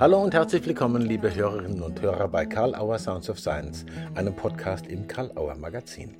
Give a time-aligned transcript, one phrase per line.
[0.00, 3.84] Hallo und herzlich willkommen, liebe Hörerinnen und Hörer bei Karl Auer Sounds of Science,
[4.14, 6.16] einem Podcast im Karl Auer Magazin.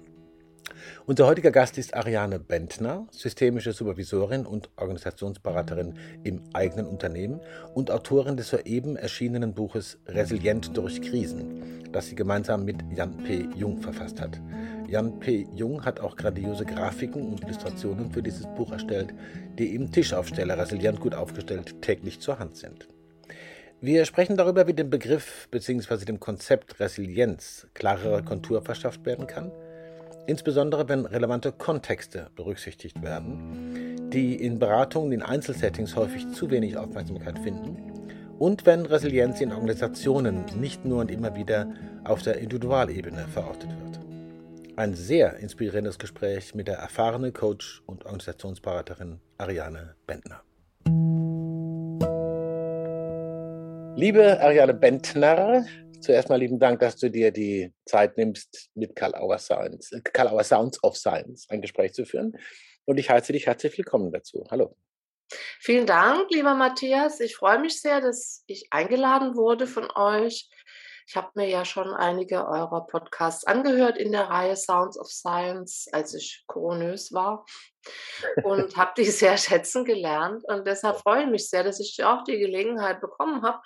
[1.07, 5.95] Unser heutiger Gast ist Ariane Bentner, systemische Supervisorin und Organisationsberaterin
[6.25, 7.41] im eigenen Unternehmen
[7.73, 13.47] und Autorin des soeben erschienenen Buches Resilient durch Krisen, das sie gemeinsam mit Jan P.
[13.55, 14.41] Jung verfasst hat.
[14.89, 15.47] Jan P.
[15.55, 19.15] Jung hat auch grandiose Grafiken und Illustrationen für dieses Buch erstellt,
[19.57, 22.89] die im Tischaufsteller Resilient gut aufgestellt täglich zur Hand sind.
[23.81, 26.05] Wir sprechen darüber, wie dem Begriff bzw.
[26.05, 29.53] dem Konzept Resilienz klarere Kontur verschafft werden kann,
[30.27, 37.39] insbesondere wenn relevante Kontexte berücksichtigt werden, die in Beratungen in Einzelsettings häufig zu wenig Aufmerksamkeit
[37.39, 37.77] finden
[38.41, 44.01] und wenn Resilienz in Organisationen nicht nur und immer wieder auf der Individualebene verortet wird.
[44.75, 50.43] Ein sehr inspirierendes Gespräch mit der erfahrenen Coach und Organisationsberaterin Ariane Bentner.
[53.99, 55.67] Liebe Ariane Bentner,
[56.01, 60.29] zuerst mal lieben Dank, dass du dir die Zeit nimmst, mit Karl Auer, Science, Karl
[60.29, 62.39] Auer Sounds of Science ein Gespräch zu führen.
[62.85, 64.47] Und ich heiße dich herzlich willkommen dazu.
[64.53, 64.77] Hallo.
[65.59, 67.19] Vielen Dank, lieber Matthias.
[67.19, 70.49] Ich freue mich sehr, dass ich eingeladen wurde von euch.
[71.09, 75.89] Ich habe mir ja schon einige eurer Podcasts angehört in der Reihe Sounds of Science,
[75.91, 77.47] als ich koronös war
[78.45, 80.45] und habe die sehr schätzen gelernt.
[80.47, 83.59] Und deshalb freue ich mich sehr, dass ich auch die Gelegenheit bekommen habe,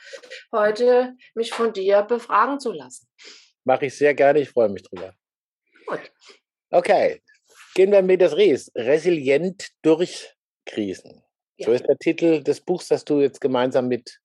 [0.53, 3.09] heute mich von dir befragen zu lassen.
[3.65, 5.13] Mache ich sehr gerne, ich freue mich drüber.
[5.87, 6.13] Gut.
[6.71, 7.23] Okay,
[7.75, 8.71] gehen wir mit das Res.
[8.77, 10.33] Resilient durch
[10.65, 11.25] Krisen.
[11.57, 11.67] Ja.
[11.67, 14.21] So ist der Titel des Buchs, das du jetzt gemeinsam mit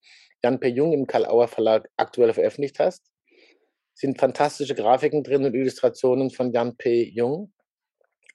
[0.48, 0.70] Jan P.
[0.70, 3.12] Jung im Karl-Auer Verlag aktuell veröffentlicht hast.
[3.94, 7.04] Sind fantastische Grafiken drin und Illustrationen von Jan P.
[7.04, 7.52] Jung.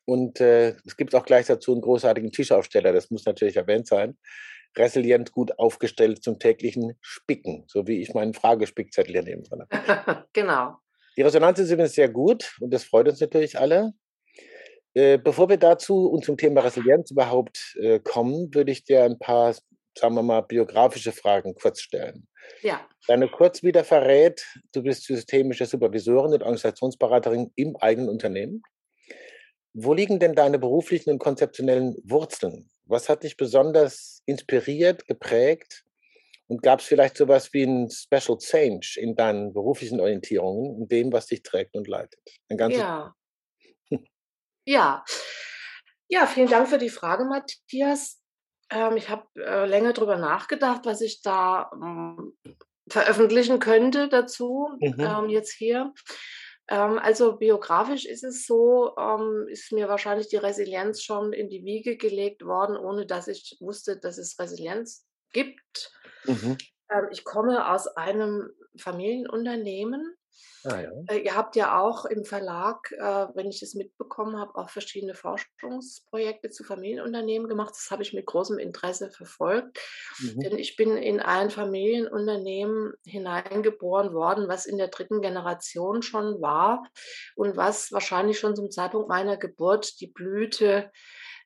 [0.05, 4.19] Und äh, es gibt auch gleich dazu einen großartigen Tischaufsteller, das muss natürlich erwähnt sein.
[4.77, 9.67] Resilient gut aufgestellt zum täglichen Spicken, so wie ich meinen Fragespickzettel hier nehmen kann.
[10.35, 10.77] genau.
[11.17, 13.95] Die Resonanz ist übrigens sehr gut und das freut uns natürlich alle.
[14.93, 19.19] Äh, bevor wir dazu und zum Thema Resilienz überhaupt äh, kommen, würde ich dir ein
[19.19, 19.55] paar
[19.99, 22.27] sagen wir mal, biografische Fragen kurz stellen.
[22.63, 22.87] Ja.
[23.07, 28.63] Deine kurz wieder verrät, du bist systemische Supervisorin und Organisationsberaterin im eigenen Unternehmen.
[29.75, 32.71] Wo liegen denn deine beruflichen und konzeptionellen Wurzeln?
[32.85, 35.85] Was hat dich besonders inspiriert, geprägt?
[36.49, 41.13] Und gab es vielleicht sowas wie ein Special Change in deinen beruflichen Orientierungen, in dem,
[41.13, 42.21] was dich trägt und leitet?
[42.51, 43.15] Ein ganzes ja.
[44.67, 45.05] ja.
[46.09, 48.22] Ja, vielen Dank für die Frage, Matthias.
[48.73, 52.35] Ähm, ich habe äh, länger darüber nachgedacht, was ich da ähm,
[52.89, 54.97] veröffentlichen könnte dazu, mhm.
[54.99, 55.93] ähm, jetzt hier.
[56.69, 61.65] Ähm, also biografisch ist es so, ähm, ist mir wahrscheinlich die Resilienz schon in die
[61.65, 65.93] Wiege gelegt worden, ohne dass ich wusste, dass es Resilienz gibt.
[66.25, 66.57] Mhm.
[66.91, 70.17] Ähm, ich komme aus einem Familienunternehmen
[70.65, 70.91] Ah, ja.
[71.09, 75.15] Äh, ihr habt ja auch im Verlag, äh, wenn ich es mitbekommen habe, auch verschiedene
[75.15, 77.71] Forschungsprojekte zu Familienunternehmen gemacht.
[77.71, 79.81] Das habe ich mit großem Interesse verfolgt.
[80.21, 80.41] Mhm.
[80.41, 86.87] Denn ich bin in ein Familienunternehmen hineingeboren worden, was in der dritten Generation schon war
[87.35, 90.91] und was wahrscheinlich schon zum Zeitpunkt meiner Geburt die Blüte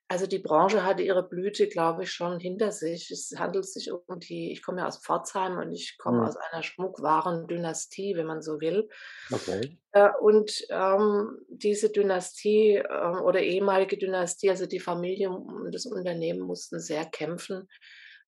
[0.09, 3.11] also die Branche hatte ihre Blüte, glaube ich, schon hinter sich.
[3.11, 6.27] Es handelt sich um die, ich komme ja aus Pforzheim und ich komme mhm.
[6.27, 8.89] aus einer Schmuckwaren-Dynastie, wenn man so will.
[9.33, 9.79] Okay.
[9.93, 16.41] Äh, und ähm, diese Dynastie äh, oder ehemalige Dynastie, also die Familie und das Unternehmen
[16.41, 17.69] mussten sehr kämpfen.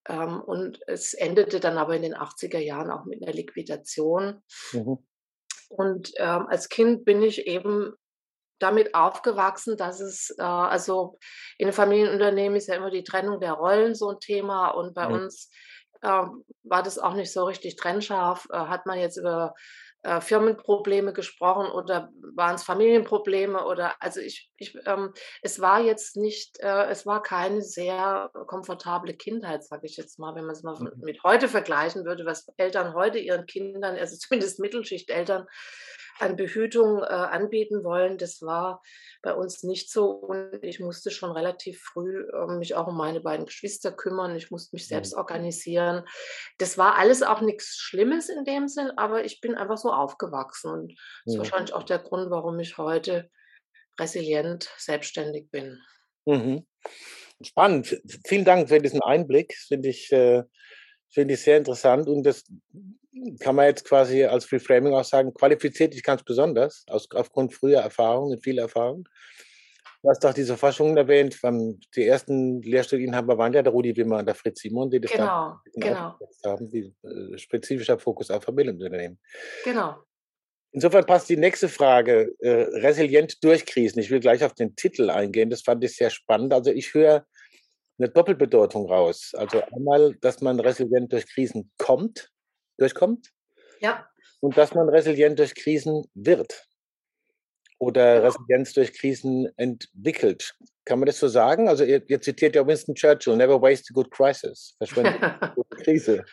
[0.09, 4.41] Ähm, und es endete dann aber in den 80er Jahren auch mit einer Liquidation.
[4.73, 4.97] Mhm.
[5.69, 7.93] Und ähm, als Kind bin ich eben
[8.59, 11.17] damit aufgewachsen, dass es, äh, also
[11.57, 15.15] in Familienunternehmen ist ja immer die Trennung der Rollen so ein Thema und bei mhm.
[15.15, 15.51] uns
[16.01, 16.23] äh,
[16.63, 18.47] war das auch nicht so richtig trennscharf.
[18.51, 19.53] Äh, hat man jetzt über
[20.03, 26.15] äh, Firmenprobleme gesprochen oder waren es Familienprobleme oder also ich, ich ähm, es war jetzt
[26.15, 30.63] nicht, äh, es war keine sehr komfortable Kindheit, sage ich jetzt mal, wenn man es
[30.63, 30.91] mal mhm.
[31.01, 35.45] mit heute vergleichen würde, was Eltern heute ihren Kindern, also zumindest Mittelschichteltern,
[36.19, 38.17] an Behütung äh, anbieten wollen.
[38.17, 38.81] Das war
[39.21, 43.21] bei uns nicht so und ich musste schon relativ früh äh, mich auch um meine
[43.21, 44.35] beiden Geschwister kümmern.
[44.35, 45.19] Ich musste mich selbst mhm.
[45.19, 46.05] organisieren.
[46.57, 50.71] Das war alles auch nichts Schlimmes in dem Sinn, aber ich bin einfach so aufgewachsen
[50.71, 53.29] und das ist wahrscheinlich auch der Grund, warum ich heute
[53.99, 55.79] resilient selbstständig bin.
[56.25, 56.65] Mhm.
[57.41, 58.01] Spannend.
[58.27, 59.55] Vielen Dank für diesen Einblick.
[59.55, 60.43] Finde ich, äh,
[61.09, 62.43] finde ich sehr interessant und das
[63.39, 67.79] kann man jetzt quasi als Reframing auch sagen, qualifiziert dich ganz besonders aus, aufgrund früher
[67.79, 69.07] Erfahrungen, viel Erfahrung.
[70.01, 71.37] Du hast doch diese Forschungen erwähnt,
[71.95, 75.57] die ersten Lehrstuhlinhaber waren ja der Rudi Wimmer und der Fritz Simon, die das genau,
[75.75, 76.17] genau.
[76.45, 79.19] haben, die äh, spezifischer Fokus auf Familienunternehmen.
[79.65, 79.97] Genau.
[80.71, 83.99] Insofern passt die nächste Frage, äh, resilient durch Krisen.
[83.99, 86.53] Ich will gleich auf den Titel eingehen, das fand ich sehr spannend.
[86.53, 87.25] Also ich höre
[87.97, 89.31] eine Doppelbedeutung raus.
[89.35, 92.31] Also einmal, dass man resilient durch Krisen kommt,
[92.79, 93.29] durchkommt.
[93.79, 94.07] Ja.
[94.39, 96.65] Und dass man resilient durch Krisen wird
[97.79, 98.23] oder.
[98.23, 100.55] Resilienz durch Krisen entwickelt.
[100.85, 101.69] Kann man das so sagen?
[101.69, 104.75] Also ihr, ihr zitiert ja Winston Churchill, never waste a good crisis.
[104.77, 106.25] Verschwende eine gute Krise.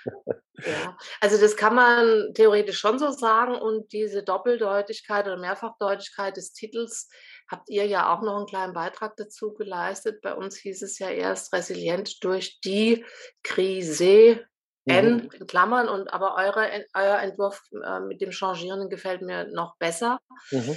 [0.65, 6.53] ja, also das kann man theoretisch schon so sagen und diese Doppeldeutigkeit oder Mehrfachdeutigkeit des
[6.53, 7.11] Titels
[7.51, 10.23] habt ihr ja auch noch einen kleinen Beitrag dazu geleistet.
[10.23, 13.05] Bei uns hieß es ja erst resilient durch die
[13.43, 14.47] Krise
[14.87, 15.31] N mhm.
[15.33, 20.21] in Klammern und aber eure, euer Entwurf äh, mit dem Changieren gefällt mir noch besser.
[20.51, 20.77] Mhm.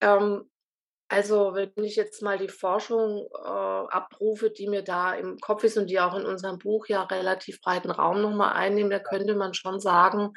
[0.00, 0.50] Ähm,
[1.08, 5.76] also wenn ich jetzt mal die Forschung äh, abrufe, die mir da im Kopf ist
[5.76, 9.54] und die auch in unserem Buch ja relativ breiten Raum nochmal einnehmen, da könnte man
[9.54, 10.32] schon sagen,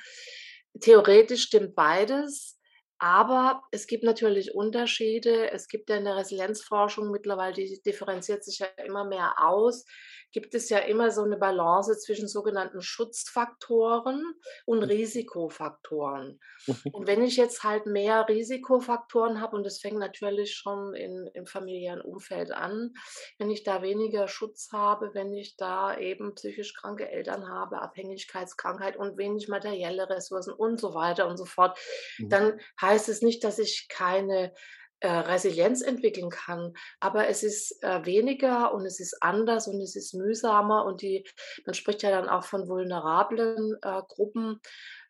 [0.80, 2.60] theoretisch stimmt beides.
[3.00, 5.52] Aber es gibt natürlich Unterschiede.
[5.52, 9.86] Es gibt ja in der Resilienzforschung mittlerweile, die differenziert sich ja immer mehr aus
[10.31, 14.24] gibt es ja immer so eine Balance zwischen sogenannten Schutzfaktoren
[14.65, 14.85] und mhm.
[14.85, 16.39] Risikofaktoren.
[16.65, 16.75] Mhm.
[16.91, 21.45] Und wenn ich jetzt halt mehr Risikofaktoren habe, und das fängt natürlich schon in, im
[21.45, 22.94] familiären Umfeld an,
[23.38, 28.97] wenn ich da weniger Schutz habe, wenn ich da eben psychisch kranke Eltern habe, Abhängigkeitskrankheit
[28.97, 31.77] und wenig materielle Ressourcen und so weiter und so fort,
[32.18, 32.30] mhm.
[32.30, 34.53] dann heißt es nicht, dass ich keine
[34.99, 36.73] äh, Resilienz entwickeln kann.
[36.99, 41.27] Aber es ist äh, weniger und es ist anders und es ist mühsamer und die,
[41.65, 44.59] man spricht ja dann auch von vulnerablen äh, Gruppen.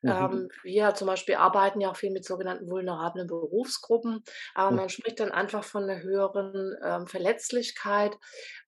[0.01, 0.09] Mhm.
[0.09, 4.23] Ähm, wir zum Beispiel arbeiten ja auch viel mit sogenannten vulnerablen Berufsgruppen,
[4.53, 8.15] aber man spricht dann einfach von einer höheren ähm, Verletzlichkeit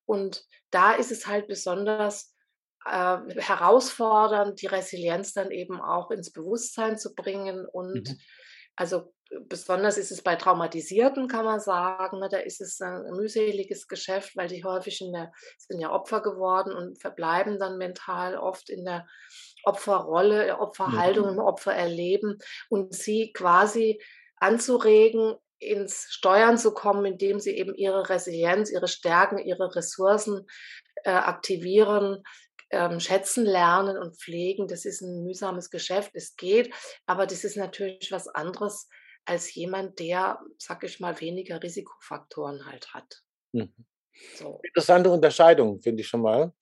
[0.06, 2.34] und da ist es halt besonders
[2.86, 8.18] äh, herausfordernd, die Resilienz dann eben auch ins Bewusstsein zu bringen und mhm.
[8.76, 9.12] also
[9.48, 12.18] besonders ist es bei Traumatisierten, kann man sagen.
[12.18, 16.20] Ne, da ist es ein mühseliges Geschäft, weil die häufig in der, sind ja Opfer
[16.20, 19.06] geworden und verbleiben dann mental oft in der
[19.64, 22.38] Opferrolle, Opferhaltung, im Opfererleben
[22.68, 24.00] und sie quasi
[24.36, 30.46] anzuregen, ins Steuern zu kommen, indem sie eben ihre Resilienz, ihre Stärken, ihre Ressourcen
[31.04, 32.22] äh, aktivieren,
[32.70, 34.68] ähm, schätzen lernen und pflegen.
[34.68, 36.12] Das ist ein mühsames Geschäft.
[36.14, 36.72] Es geht,
[37.04, 38.88] aber das ist natürlich was anderes
[39.30, 43.22] als jemand, der, sag ich mal, weniger Risikofaktoren halt hat.
[43.52, 43.72] Mhm.
[44.34, 44.58] So.
[44.64, 46.52] Interessante Unterscheidung, finde ich schon mal.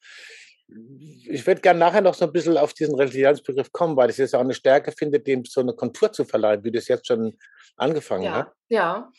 [1.30, 4.32] Ich würde gerne nachher noch so ein bisschen auf diesen Resilienzbegriff kommen, weil ich es
[4.32, 7.38] ja auch eine Stärke finde, dem so eine Kontur zu verleihen, wie das jetzt schon
[7.76, 8.52] angefangen ja, hat.
[8.68, 9.10] Ja.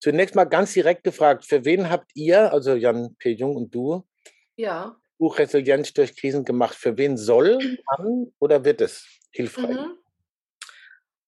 [0.00, 3.32] Zunächst mal ganz direkt gefragt, für wen habt ihr, also Jan P.
[3.32, 4.08] Jung und du,
[4.56, 4.96] ja.
[5.18, 6.74] Buch Resilienz durch Krisen gemacht?
[6.74, 7.58] Für wen soll,
[7.90, 9.76] kann oder wird es hilfreich?
[9.76, 9.98] Mhm.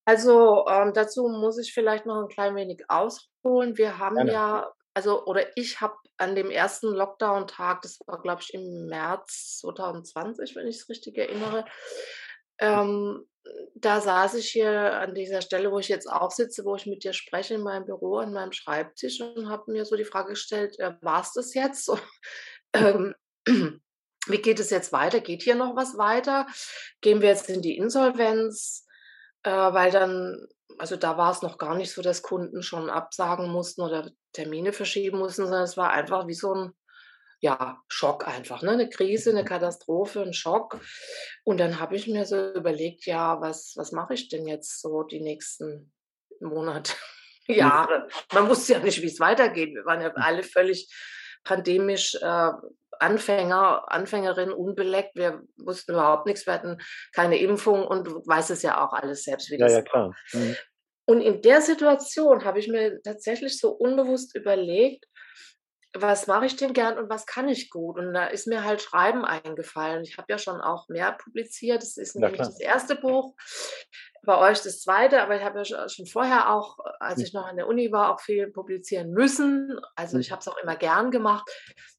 [0.07, 3.77] Also ähm, dazu muss ich vielleicht noch ein klein wenig ausholen.
[3.77, 4.31] Wir haben Gerne.
[4.31, 9.57] ja, also oder ich habe an dem ersten Lockdown-Tag, das war glaube ich im März
[9.59, 11.65] 2020, wenn ich es richtig erinnere,
[12.59, 13.27] ähm,
[13.75, 17.03] da saß ich hier an dieser Stelle, wo ich jetzt auch sitze, wo ich mit
[17.03, 20.79] dir spreche, in meinem Büro, an meinem Schreibtisch und habe mir so die Frage gestellt,
[20.79, 21.91] äh, war es das jetzt?
[22.73, 23.13] ähm,
[23.45, 25.19] wie geht es jetzt weiter?
[25.19, 26.47] Geht hier noch was weiter?
[27.01, 28.86] Gehen wir jetzt in die Insolvenz?
[29.47, 33.49] Äh, weil dann, also da war es noch gar nicht so, dass Kunden schon absagen
[33.49, 36.73] mussten oder Termine verschieben mussten, sondern es war einfach wie so ein
[37.39, 38.71] ja, Schock einfach, ne?
[38.71, 39.47] Eine Krise, eine mhm.
[39.47, 40.79] Katastrophe, ein Schock.
[41.43, 45.03] Und dann habe ich mir so überlegt, ja, was, was mache ich denn jetzt so
[45.03, 45.93] die nächsten
[46.39, 46.93] Monate,
[47.47, 48.07] Jahre?
[48.33, 49.73] Man wusste ja nicht, wie es weitergeht.
[49.75, 50.91] Wir waren ja alle völlig
[51.47, 52.51] pandemisch äh,
[52.99, 55.15] Anfänger, Anfängerin unbeleckt.
[55.15, 56.45] Wir wussten überhaupt nichts.
[56.45, 56.77] Wir hatten
[57.13, 60.15] keine Impfung und du weißt es ja auch alles selbst, wie das ja, ja, klar.
[60.33, 60.55] Mhm.
[61.05, 65.05] Und in der Situation habe ich mir tatsächlich so unbewusst überlegt,
[66.01, 67.97] was mache ich denn gern und was kann ich gut?
[67.97, 70.03] Und da ist mir halt Schreiben eingefallen.
[70.03, 71.81] Ich habe ja schon auch mehr publiziert.
[71.81, 73.35] Das ist nämlich das erste Buch
[74.27, 77.23] bei euch das zweite, aber ich habe ja schon vorher auch, als hm.
[77.23, 79.79] ich noch an der Uni war, auch viel publizieren müssen.
[79.95, 80.31] Also ich hm.
[80.33, 81.49] habe es auch immer gern gemacht.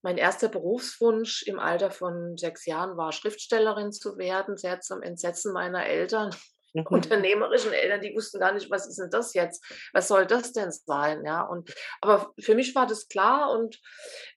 [0.02, 5.52] Mein erster Berufswunsch im Alter von sechs Jahren war, Schriftstellerin zu werden, sehr zum Entsetzen
[5.52, 6.30] meiner Eltern.
[6.80, 6.86] Mhm.
[6.88, 9.64] Unternehmerischen Eltern, die wussten gar nicht, was ist denn das jetzt?
[9.92, 11.24] Was soll das denn sein?
[11.24, 13.80] Ja, und aber für mich war das klar und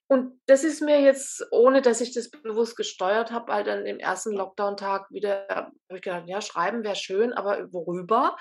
[0.08, 3.98] und das ist mir jetzt, ohne dass ich das bewusst gesteuert habe, halt dann im
[3.98, 8.36] ersten Lockdown-Tag wieder, habe ich gedacht, ja, schreiben wäre schön, aber worüber?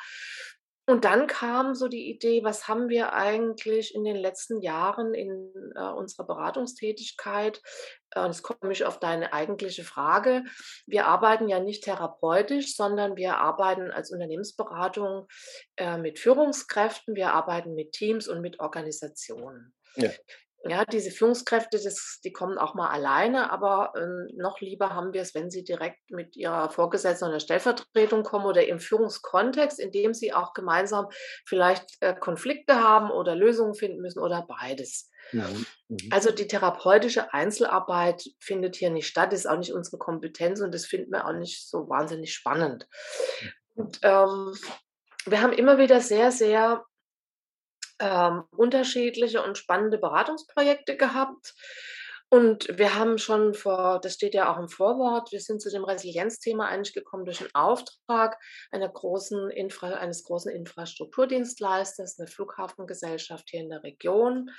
[0.88, 5.52] Und dann kam so die Idee, was haben wir eigentlich in den letzten Jahren in
[5.76, 7.62] äh, unserer Beratungstätigkeit?
[8.16, 10.44] Äh, jetzt komme ich auf deine eigentliche Frage.
[10.88, 15.28] Wir arbeiten ja nicht therapeutisch, sondern wir arbeiten als Unternehmensberatung
[15.78, 19.74] äh, mit Führungskräften, wir arbeiten mit Teams und mit Organisationen.
[19.96, 20.10] Ja.
[20.64, 25.22] Ja, diese Führungskräfte, das, die kommen auch mal alleine, aber äh, noch lieber haben wir
[25.22, 30.14] es, wenn sie direkt mit ihrer Vorgesetzten oder Stellvertretung kommen oder im Führungskontext, in dem
[30.14, 31.08] sie auch gemeinsam
[31.48, 35.10] vielleicht äh, Konflikte haben oder Lösungen finden müssen oder beides.
[35.32, 35.66] Mhm.
[35.88, 35.98] Mhm.
[36.12, 40.86] Also die therapeutische Einzelarbeit findet hier nicht statt, ist auch nicht unsere Kompetenz und das
[40.86, 42.88] finden wir auch nicht so wahnsinnig spannend.
[43.74, 44.54] Und ähm,
[45.26, 46.86] wir haben immer wieder sehr, sehr
[48.02, 51.54] ähm, unterschiedliche und spannende Beratungsprojekte gehabt.
[52.34, 55.84] Und wir haben schon vor, das steht ja auch im Vorwort, wir sind zu dem
[55.84, 58.38] Resilienzthema eigentlich gekommen durch einen Auftrag
[58.72, 64.50] einer großen Infra, eines großen Infrastrukturdienstleisters, einer Flughafengesellschaft hier in der Region,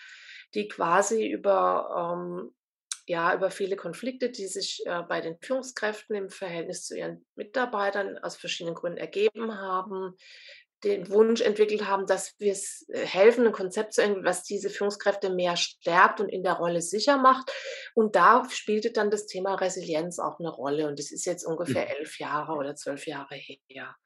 [0.54, 2.54] die quasi über, ähm,
[3.06, 8.18] ja, über viele Konflikte, die sich äh, bei den Führungskräften im Verhältnis zu ihren Mitarbeitern
[8.18, 10.14] aus verschiedenen Gründen ergeben haben,
[10.84, 14.70] den Wunsch entwickelt haben, dass wir es äh, helfen, ein Konzept zu entwickeln, was diese
[14.70, 17.50] Führungskräfte mehr stärkt und in der Rolle sicher macht.
[17.94, 20.88] Und da spielte dann das Thema Resilienz auch eine Rolle.
[20.88, 21.92] Und das ist jetzt ungefähr mhm.
[21.98, 23.96] elf Jahre oder zwölf Jahre her.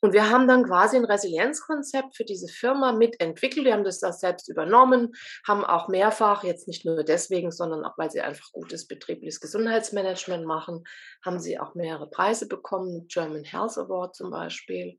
[0.00, 3.64] Und wir haben dann quasi ein Resilienzkonzept für diese Firma mitentwickelt.
[3.64, 5.12] Wir haben das, das selbst übernommen,
[5.46, 10.44] haben auch mehrfach, jetzt nicht nur deswegen, sondern auch, weil sie einfach gutes betriebliches Gesundheitsmanagement
[10.44, 10.84] machen,
[11.24, 14.98] haben sie auch mehrere Preise bekommen, German Health Award zum Beispiel.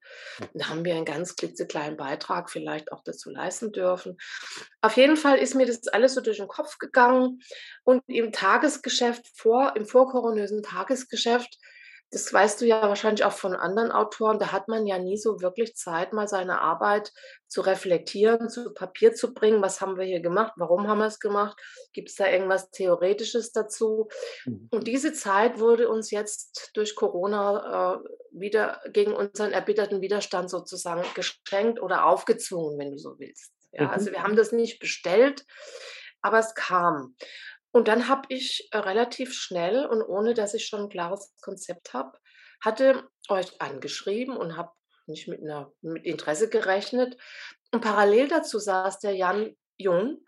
[0.53, 4.17] Da haben wir einen ganz klitzekleinen Beitrag vielleicht auch dazu leisten dürfen.
[4.81, 7.39] Auf jeden Fall ist mir das alles so durch den Kopf gegangen
[7.83, 11.57] und im Tagesgeschäft, vor, im vorkoronösen Tagesgeschäft,
[12.11, 15.41] das weißt du ja wahrscheinlich auch von anderen Autoren, da hat man ja nie so
[15.41, 17.13] wirklich Zeit, mal seine Arbeit
[17.47, 19.61] zu reflektieren, zu Papier zu bringen.
[19.61, 20.53] Was haben wir hier gemacht?
[20.55, 21.59] Warum haben wir es gemacht?
[21.93, 24.07] Gibt es da irgendwas Theoretisches dazu?
[24.45, 24.69] Mhm.
[24.71, 31.03] Und diese Zeit wurde uns jetzt durch Corona äh, wieder gegen unseren erbitterten Widerstand sozusagen
[31.13, 33.53] geschenkt oder aufgezwungen, wenn du so willst.
[33.71, 33.89] Ja, mhm.
[33.91, 35.45] Also wir haben das nicht bestellt,
[36.21, 37.15] aber es kam.
[37.79, 41.93] Und dann habe ich äh, relativ schnell und ohne dass ich schon ein klares Konzept
[41.93, 42.11] habe,
[42.61, 44.73] hatte euch angeschrieben und habe
[45.07, 47.15] nicht mit, einer, mit Interesse gerechnet.
[47.71, 50.25] Und parallel dazu saß der Jan Jung,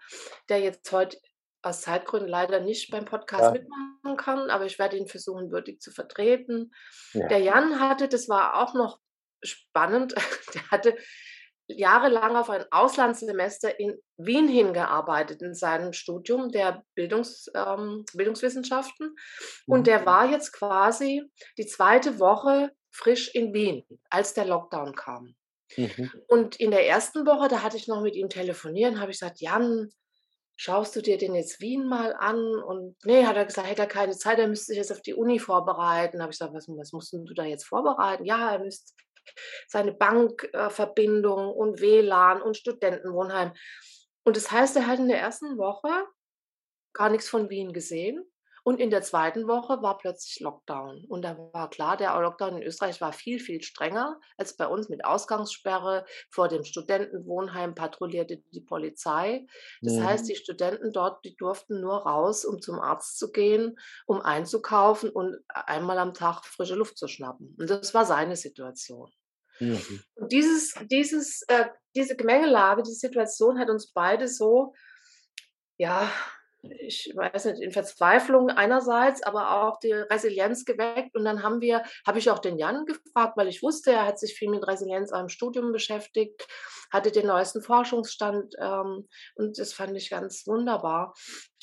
[0.47, 1.17] der jetzt heute
[1.61, 3.51] aus Zeitgründen leider nicht beim Podcast ja.
[3.51, 6.71] mitmachen kann, aber ich werde ihn versuchen, würdig zu vertreten.
[7.11, 7.27] Ja.
[7.27, 9.01] Der Jan hatte, das war auch noch
[9.43, 10.15] spannend,
[10.53, 10.95] der hatte
[11.77, 19.15] jahrelang auf ein Auslandssemester in Wien hingearbeitet in seinem Studium der Bildungs, ähm, Bildungswissenschaften.
[19.65, 20.05] Und der mhm.
[20.05, 21.23] war jetzt quasi
[21.57, 25.35] die zweite Woche frisch in Wien, als der Lockdown kam.
[25.77, 26.11] Mhm.
[26.27, 29.39] Und in der ersten Woche, da hatte ich noch mit ihm telefoniert, habe ich gesagt,
[29.39, 29.89] Jan,
[30.57, 32.37] schaust du dir den jetzt Wien mal an?
[32.37, 35.15] Und nee, hat er gesagt, hätte er keine Zeit, er müsste sich jetzt auf die
[35.15, 36.17] Uni vorbereiten.
[36.17, 38.25] Da habe ich gesagt, was, was musst du da jetzt vorbereiten?
[38.25, 38.93] Ja, er müsste
[39.67, 43.53] seine Bankverbindung äh, und WLAN und Studentenwohnheim.
[44.23, 45.89] Und das heißt, er hat in der ersten Woche
[46.93, 48.30] gar nichts von Wien gesehen.
[48.63, 51.05] Und in der zweiten Woche war plötzlich Lockdown.
[51.07, 54.87] Und da war klar, der Lockdown in Österreich war viel, viel strenger als bei uns
[54.87, 56.05] mit Ausgangssperre.
[56.29, 59.47] Vor dem Studentenwohnheim patrouillierte die Polizei.
[59.81, 60.03] Das mhm.
[60.03, 65.09] heißt, die Studenten dort, die durften nur raus, um zum Arzt zu gehen, um einzukaufen
[65.09, 67.55] und einmal am Tag frische Luft zu schnappen.
[67.57, 69.11] Und das war seine Situation.
[69.59, 70.03] Mhm.
[70.15, 71.65] Und dieses, dieses, äh,
[71.95, 74.73] diese Gemengelage, diese Situation hat uns beide so,
[75.77, 76.11] ja,
[76.63, 81.15] ich weiß nicht, in Verzweiflung einerseits, aber auch die Resilienz geweckt.
[81.15, 84.19] Und dann haben wir, habe ich auch den Jan gefragt, weil ich wusste, er hat
[84.19, 86.47] sich viel mit Resilienz am Studium beschäftigt,
[86.91, 91.13] hatte den neuesten Forschungsstand ähm, und das fand ich ganz wunderbar.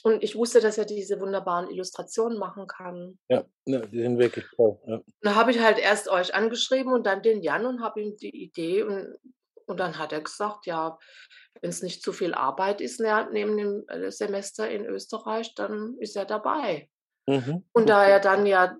[0.04, 3.18] Und ich wusste, dass er diese wunderbaren Illustrationen machen kann.
[3.28, 4.78] Ja, ne, die sind wirklich toll.
[4.86, 5.00] Ja.
[5.22, 8.44] Da habe ich halt erst euch angeschrieben und dann den Jan und habe ihm die
[8.44, 9.16] Idee und
[9.68, 10.98] und dann hat er gesagt, ja,
[11.60, 16.16] wenn es nicht zu viel Arbeit ist neben dem äh, Semester in Österreich, dann ist
[16.16, 16.88] er dabei.
[17.26, 17.64] Mhm.
[17.72, 18.76] Und da er dann ja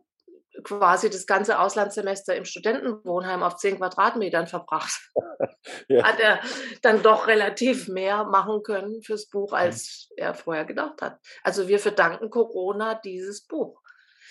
[0.65, 5.13] quasi das ganze Auslandssemester im Studentenwohnheim auf zehn Quadratmetern verbracht,
[5.89, 6.05] ja.
[6.05, 6.41] hat er
[6.83, 11.19] dann doch relativ mehr machen können fürs Buch, als er vorher gedacht hat.
[11.43, 13.81] Also wir verdanken Corona dieses Buch.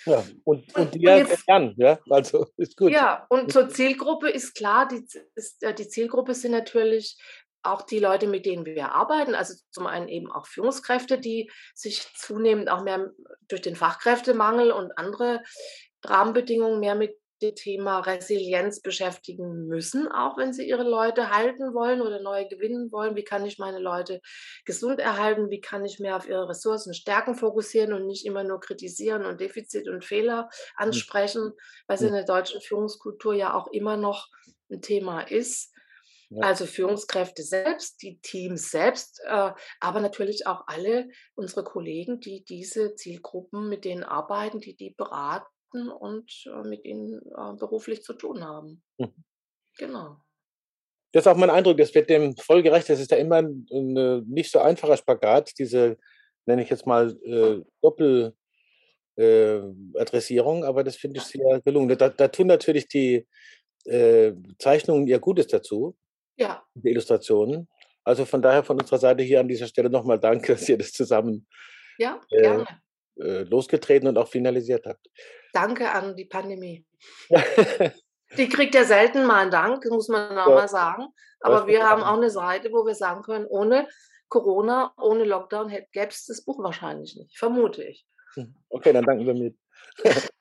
[0.05, 1.07] Ja, und, und die
[1.47, 2.91] an, ja, also ist gut.
[2.91, 7.17] Ja, und zur Zielgruppe ist klar, die, ist, äh, die Zielgruppe sind natürlich
[7.63, 12.07] auch die Leute, mit denen wir arbeiten, also zum einen eben auch Führungskräfte, die sich
[12.15, 13.11] zunehmend auch mehr
[13.47, 15.43] durch den Fachkräftemangel und andere
[16.03, 22.01] Rahmenbedingungen mehr mit dem Thema Resilienz beschäftigen müssen, auch wenn sie ihre Leute halten wollen
[22.01, 23.15] oder neue gewinnen wollen.
[23.15, 24.21] Wie kann ich meine Leute
[24.65, 25.49] gesund erhalten?
[25.49, 29.39] Wie kann ich mehr auf ihre Ressourcen, Stärken fokussieren und nicht immer nur kritisieren und
[29.39, 30.87] Defizit und Fehler hm.
[30.87, 31.53] ansprechen,
[31.87, 34.27] was in der deutschen Führungskultur ja auch immer noch
[34.69, 35.73] ein Thema ist.
[36.29, 36.41] Ja.
[36.41, 42.95] Also Führungskräfte selbst, die Teams selbst, äh, aber natürlich auch alle unsere Kollegen, die diese
[42.95, 45.47] Zielgruppen, mit denen arbeiten, die die beraten
[45.89, 48.83] und äh, mit ihnen äh, beruflich zu tun haben.
[48.97, 49.13] Mhm.
[49.77, 50.17] Genau.
[51.11, 52.89] Das ist auch mein Eindruck, das wird dem voll gerecht.
[52.89, 55.97] Das ist ja immer ein, ein nicht so einfacher Spagat, diese,
[56.45, 61.97] nenne ich jetzt mal, äh, Doppeladressierung, äh, aber das finde ich sehr gelungen.
[61.97, 63.25] Da, da tun natürlich die
[63.85, 65.95] äh, Zeichnungen ihr Gutes dazu.
[66.37, 66.63] Ja.
[66.75, 67.67] Die Illustrationen.
[68.03, 70.91] Also von daher von unserer Seite hier an dieser Stelle nochmal danke, dass ihr das
[70.91, 71.47] zusammen
[71.97, 72.63] ja, äh,
[73.19, 75.07] äh, losgetreten und auch finalisiert habt.
[75.53, 76.85] Danke an die Pandemie.
[78.37, 80.55] die kriegt ja selten mal einen Dank, muss man auch ja.
[80.55, 81.07] mal sagen.
[81.39, 83.87] Aber wir haben auch eine Seite, wo wir sagen können, ohne
[84.29, 88.05] Corona, ohne Lockdown gäbe es das Buch wahrscheinlich nicht, vermute ich.
[88.33, 89.55] Hm, okay, dann danken wir mit.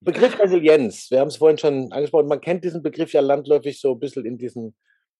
[0.00, 3.92] Begriff Resilienz, wir haben es vorhin schon angesprochen, man kennt diesen Begriff ja landläufig so
[3.92, 4.74] ein bisschen in diesem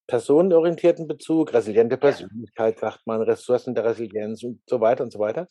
[0.06, 5.48] personenorientierten Bezug, resiliente Persönlichkeit, sagt man, Ressourcen der Resilienz und so weiter und so weiter.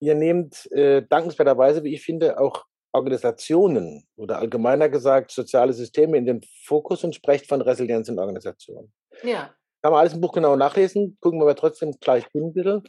[0.00, 6.26] Ihr nehmt äh, dankenswerterweise, wie ich finde, auch Organisationen oder allgemeiner gesagt soziale Systeme in
[6.26, 8.92] den Fokus und sprecht von Resilienz in Organisationen.
[9.22, 9.54] Ja.
[9.82, 12.82] Kann man alles im Buch genau nachlesen, gucken wir aber trotzdem gleich hin, bitte.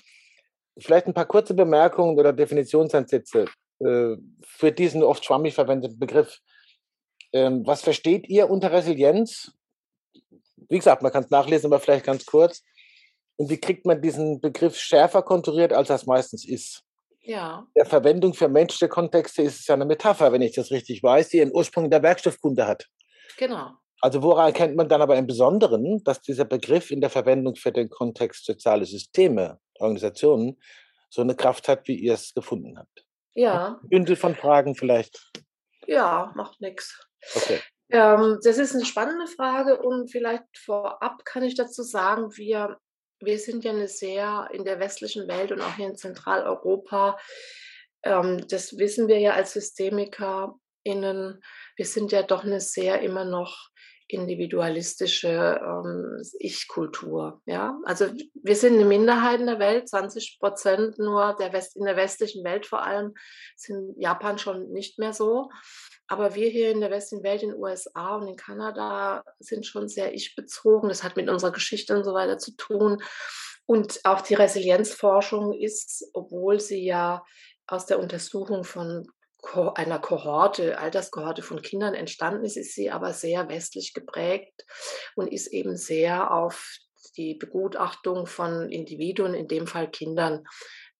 [0.79, 3.45] Vielleicht ein paar kurze Bemerkungen oder Definitionsansätze
[3.79, 6.39] äh, für diesen oft schwammig verwendeten Begriff.
[7.33, 9.51] Ähm, was versteht ihr unter Resilienz?
[10.69, 12.63] Wie gesagt, man kann es nachlesen, aber vielleicht ganz kurz.
[13.35, 16.83] Und wie kriegt man diesen Begriff schärfer konturiert, als das meistens ist?
[17.29, 17.67] Ja.
[17.75, 21.29] Der Verwendung für menschliche Kontexte ist es ja eine Metapher, wenn ich das richtig weiß,
[21.29, 22.87] die einen Ursprung in der Werkstoffkunde hat.
[23.37, 23.73] Genau.
[24.01, 27.71] Also woran erkennt man dann aber im Besonderen, dass dieser Begriff in der Verwendung für
[27.71, 30.59] den Kontext soziale Systeme, Organisationen,
[31.11, 33.05] so eine Kraft hat, wie ihr es gefunden habt?
[33.35, 33.79] Ja.
[33.83, 35.31] Bündel von Fragen vielleicht.
[35.85, 36.99] Ja, macht nichts.
[37.35, 37.59] Okay.
[37.91, 42.79] Ähm, das ist eine spannende Frage und vielleicht vorab kann ich dazu sagen, wir,
[43.21, 47.17] wir sind ja eine sehr in der westlichen Welt und auch hier in Zentraleuropa,
[48.03, 51.41] ähm, das wissen wir ja als SystemikerInnen,
[51.75, 53.69] wir sind ja doch eine sehr immer noch
[54.09, 57.41] individualistische ähm, Ich-Kultur.
[57.45, 57.79] Ja?
[57.85, 61.95] Also wir sind eine Minderheit in der Welt, 20 Prozent nur der West, in der
[61.95, 63.13] westlichen Welt vor allem
[63.55, 65.51] sind Japan schon nicht mehr so.
[66.09, 69.87] Aber wir hier in der westlichen Welt, in den USA und in Kanada, sind schon
[69.87, 70.89] sehr ich-bezogen.
[70.89, 73.01] Das hat mit unserer Geschichte und so weiter zu tun.
[73.67, 77.23] Und auch die Resilienzforschung ist, obwohl sie ja
[77.67, 79.07] aus der Untersuchung von
[79.75, 84.65] einer Kohorte, Alterskohorte von Kindern entstanden ist, ist sie aber sehr westlich geprägt
[85.15, 86.77] und ist eben sehr auf
[87.15, 90.43] die Begutachtung von Individuen, in dem Fall Kindern,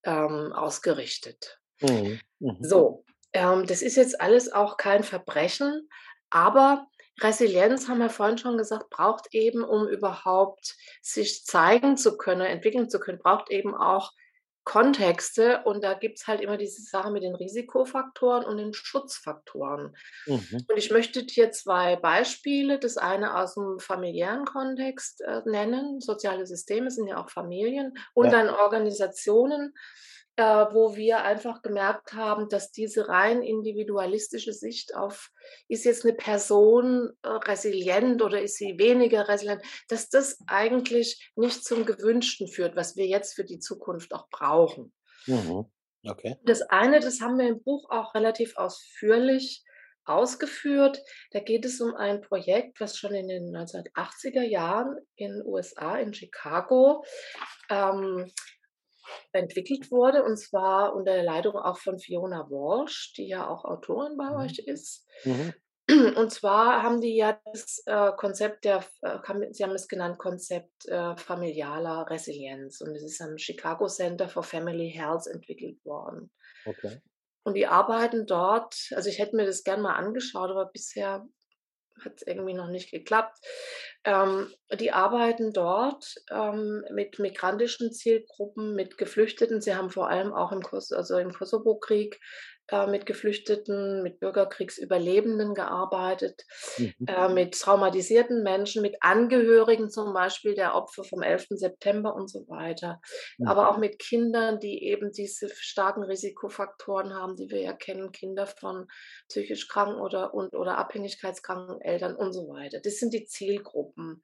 [0.04, 1.60] ähm, ausgerichtet.
[1.82, 2.20] Mhm.
[2.40, 2.58] Mhm.
[2.62, 5.90] So, ähm, das ist jetzt alles auch kein Verbrechen,
[6.30, 6.88] aber
[7.22, 12.90] Resilienz, haben wir vorhin schon gesagt, braucht eben, um überhaupt sich zeigen zu können, entwickeln
[12.90, 14.14] zu können, braucht eben auch
[14.70, 19.96] Kontexte und da gibt es halt immer diese Sache mit den Risikofaktoren und den Schutzfaktoren.
[20.28, 20.66] Mhm.
[20.68, 26.46] Und ich möchte dir zwei Beispiele, das eine aus dem familiären Kontext äh, nennen, soziale
[26.46, 28.32] Systeme sind ja auch Familien und ja.
[28.32, 29.74] dann Organisationen,
[30.42, 35.32] wo wir einfach gemerkt haben, dass diese rein individualistische Sicht auf,
[35.68, 41.64] ist jetzt eine Person äh, resilient oder ist sie weniger resilient, dass das eigentlich nicht
[41.64, 44.94] zum Gewünschten führt, was wir jetzt für die Zukunft auch brauchen.
[45.26, 45.66] Mhm.
[46.08, 46.38] Okay.
[46.44, 49.64] Das eine, das haben wir im Buch auch relativ ausführlich
[50.06, 51.02] ausgeführt.
[51.32, 55.98] Da geht es um ein Projekt, was schon in den 1980er Jahren in den USA,
[55.98, 57.04] in Chicago,
[57.70, 58.32] ähm,
[59.32, 64.18] entwickelt wurde, und zwar unter der Leitung auch von Fiona Walsh, die ja auch Autorin
[64.18, 64.38] bei mhm.
[64.38, 65.06] euch ist.
[65.24, 65.54] Mhm.
[65.90, 69.18] Und zwar haben die ja das äh, Konzept der, äh,
[69.52, 72.82] sie haben es genannt, Konzept äh, familialer Resilienz.
[72.82, 76.32] Und es ist am Chicago Center for Family Health entwickelt worden.
[76.66, 77.02] Okay.
[77.44, 81.26] Und die arbeiten dort, also ich hätte mir das gerne mal angeschaut, aber bisher
[82.04, 83.38] hat es irgendwie noch nicht geklappt.
[84.10, 89.62] Ähm, die arbeiten dort ähm, mit migrantischen Zielgruppen, mit Geflüchteten.
[89.62, 92.20] Sie haben vor allem auch im, Kos also im Kosovo-Krieg
[92.72, 96.46] äh, mit Geflüchteten, mit Bürgerkriegsüberlebenden gearbeitet,
[96.78, 96.94] mhm.
[97.08, 101.48] äh, mit traumatisierten Menschen, mit Angehörigen zum Beispiel der Opfer vom 11.
[101.52, 103.02] September und so weiter.
[103.38, 103.48] Mhm.
[103.48, 108.46] Aber auch mit Kindern, die eben diese starken Risikofaktoren haben, die wir ja kennen, Kinder
[108.46, 108.88] von
[109.28, 112.80] psychisch kranken oder, und, oder abhängigkeitskranken Eltern und so weiter.
[112.84, 114.24] Das sind die Zielgruppen.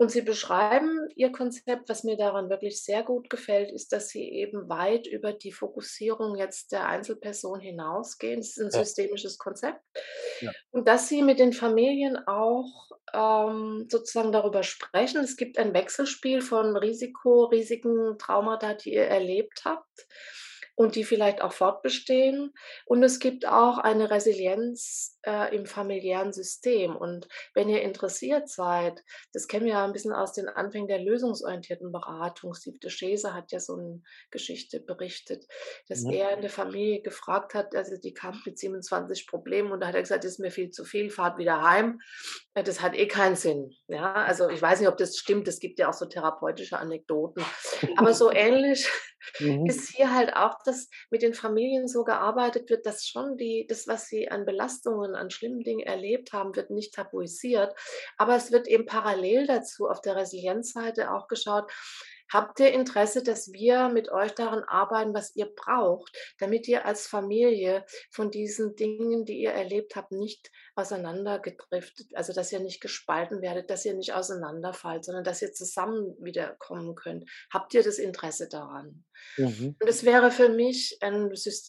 [0.00, 4.30] Und Sie beschreiben Ihr Konzept, was mir daran wirklich sehr gut gefällt, ist, dass Sie
[4.30, 8.40] eben weit über die Fokussierung jetzt der Einzelperson hinausgehen.
[8.40, 8.82] Es ist ein ja.
[8.82, 9.78] systemisches Konzept.
[10.40, 10.52] Ja.
[10.70, 15.20] Und dass Sie mit den Familien auch ähm, sozusagen darüber sprechen.
[15.22, 20.06] Es gibt ein Wechselspiel von Risiko, Risiken, Traumata, die ihr erlebt habt
[20.76, 22.54] und die vielleicht auch fortbestehen.
[22.86, 26.96] Und es gibt auch eine Resilienz äh, im familiären System.
[26.96, 29.02] Und wenn ihr interessiert seid,
[29.32, 32.54] das kennen wir ja ein bisschen aus den Anfängen der lösungsorientierten Beratung.
[32.54, 35.46] Steve de Schese hat ja so eine Geschichte berichtet,
[35.88, 36.12] dass ja.
[36.12, 39.94] er in der Familie gefragt hat, also die kam mit 27 Problemen und da hat
[39.94, 42.00] er gesagt, das ist mir viel zu viel, fahrt wieder heim.
[42.54, 43.72] Das hat eh keinen Sinn.
[43.88, 45.48] Ja, also ich weiß nicht, ob das stimmt.
[45.48, 47.44] Es gibt ja auch so therapeutische Anekdoten.
[47.96, 48.88] Aber so ähnlich
[49.38, 49.66] mhm.
[49.66, 53.86] ist hier halt auch, dass mit den Familien so gearbeitet wird, dass schon die, das,
[53.86, 57.74] was sie an Belastungen, an schlimmen Dingen erlebt haben, wird nicht tabuisiert.
[58.16, 61.70] Aber es wird eben parallel dazu auf der Resilienzseite auch geschaut,
[62.32, 67.08] Habt ihr Interesse, dass wir mit euch daran arbeiten, was ihr braucht, damit ihr als
[67.08, 73.42] Familie von diesen Dingen, die ihr erlebt habt, nicht auseinandergedriftet, also dass ihr nicht gespalten
[73.42, 77.28] werdet, dass ihr nicht auseinanderfallt, sondern dass ihr zusammen wiederkommen könnt?
[77.52, 79.04] Habt ihr das Interesse daran?
[79.36, 79.74] Mhm.
[79.80, 81.68] Und es wäre für mich ein klassisch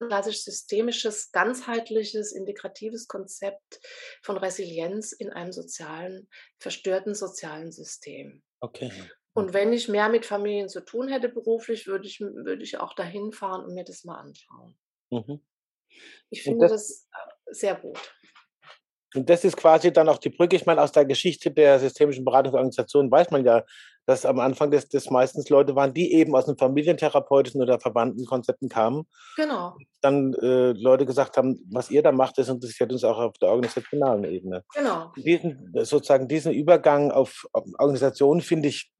[0.00, 3.80] systemisches, ganzheitliches, integratives Konzept
[4.22, 8.42] von Resilienz in einem sozialen, verstörten sozialen System.
[8.60, 8.92] Okay.
[9.34, 12.94] Und wenn ich mehr mit Familien zu tun hätte beruflich, würde ich, würde ich auch
[12.94, 14.76] dahin fahren und mir das mal anschauen.
[15.10, 15.40] Mhm.
[16.30, 17.98] Ich finde das, das äh, sehr gut.
[19.14, 20.56] Und das ist quasi dann auch die Brücke.
[20.56, 23.64] Ich meine, aus der Geschichte der systemischen Beratungsorganisation weiß man ja,
[24.08, 28.24] dass am Anfang das, das meistens Leute waren, die eben aus den familientherapeutischen oder verwandten
[28.24, 29.06] Konzepten kamen.
[29.36, 29.76] Genau.
[30.00, 33.50] Dann äh, Leute gesagt haben, was ihr da macht, das interessiert uns auch auf der
[33.50, 34.64] organisationalen Ebene.
[34.74, 35.12] Genau.
[35.14, 38.90] Diesen, sozusagen diesen Übergang auf, auf Organisationen finde ich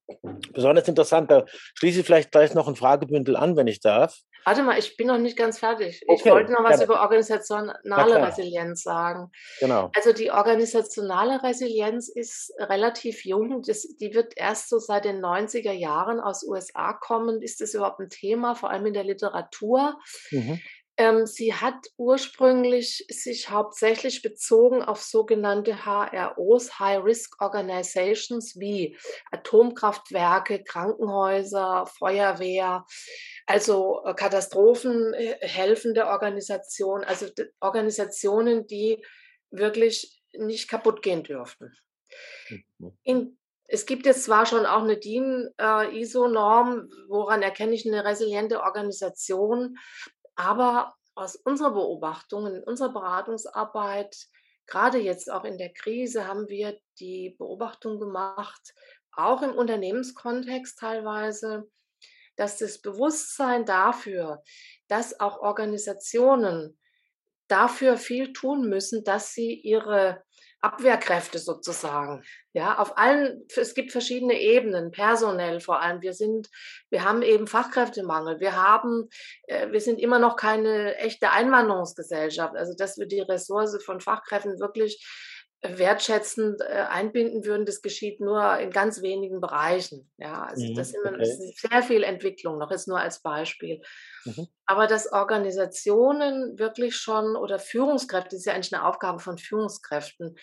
[0.52, 1.30] besonders interessant.
[1.30, 4.18] Da schließe ich vielleicht gleich noch ein Fragebündel an, wenn ich darf.
[4.48, 6.02] Warte mal, ich bin noch nicht ganz fertig.
[6.06, 6.20] Okay.
[6.24, 6.86] Ich wollte noch was ja.
[6.86, 9.30] über organisationale Resilienz sagen.
[9.60, 9.90] Genau.
[9.94, 13.60] Also die organisationale Resilienz ist relativ jung.
[13.60, 17.42] Das, die wird erst so seit den 90er Jahren aus USA kommen.
[17.42, 19.98] Ist das überhaupt ein Thema, vor allem in der Literatur?
[20.30, 20.58] Mhm.
[21.00, 28.98] Ähm, sie hat ursprünglich sich hauptsächlich bezogen auf sogenannte HROs, High Risk Organizations, wie
[29.30, 32.84] Atomkraftwerke, Krankenhäuser, Feuerwehr,
[33.46, 37.26] also äh, Katastrophenhelfende äh, Organisationen, also
[37.60, 39.00] Organisationen, die
[39.52, 41.72] wirklich nicht kaputt gehen dürften.
[42.48, 42.98] Mhm.
[43.04, 48.62] In, es gibt jetzt zwar schon auch eine DIN-ISO-Norm, äh, woran erkenne ich eine resiliente
[48.62, 49.76] Organisation,
[50.38, 54.16] aber aus unserer Beobachtung, in unserer Beratungsarbeit,
[54.66, 58.74] gerade jetzt auch in der Krise, haben wir die Beobachtung gemacht,
[59.10, 61.68] auch im Unternehmenskontext teilweise,
[62.36, 64.44] dass das Bewusstsein dafür,
[64.86, 66.78] dass auch Organisationen
[67.48, 70.22] dafür viel tun müssen, dass sie ihre
[70.60, 72.24] Abwehrkräfte sozusagen.
[72.52, 76.02] Ja, auf allen, es gibt verschiedene Ebenen, personell vor allem.
[76.02, 76.48] Wir sind,
[76.90, 78.40] wir haben eben Fachkräftemangel.
[78.40, 79.08] Wir haben,
[79.44, 82.56] äh, wir sind immer noch keine echte Einwanderungsgesellschaft.
[82.56, 85.04] Also, dass wir die Ressource von Fachkräften wirklich
[85.62, 90.10] wertschätzend äh, einbinden würden, das geschieht nur in ganz wenigen Bereichen.
[90.16, 91.18] Ja, also mhm, das, immer, okay.
[91.18, 93.80] das, ist sehr viel Entwicklung, noch jetzt nur als Beispiel.
[94.24, 94.46] Mhm.
[94.66, 100.36] Aber dass Organisationen wirklich schon oder Führungskräfte, das ist ja eigentlich eine Aufgabe von Führungskräften,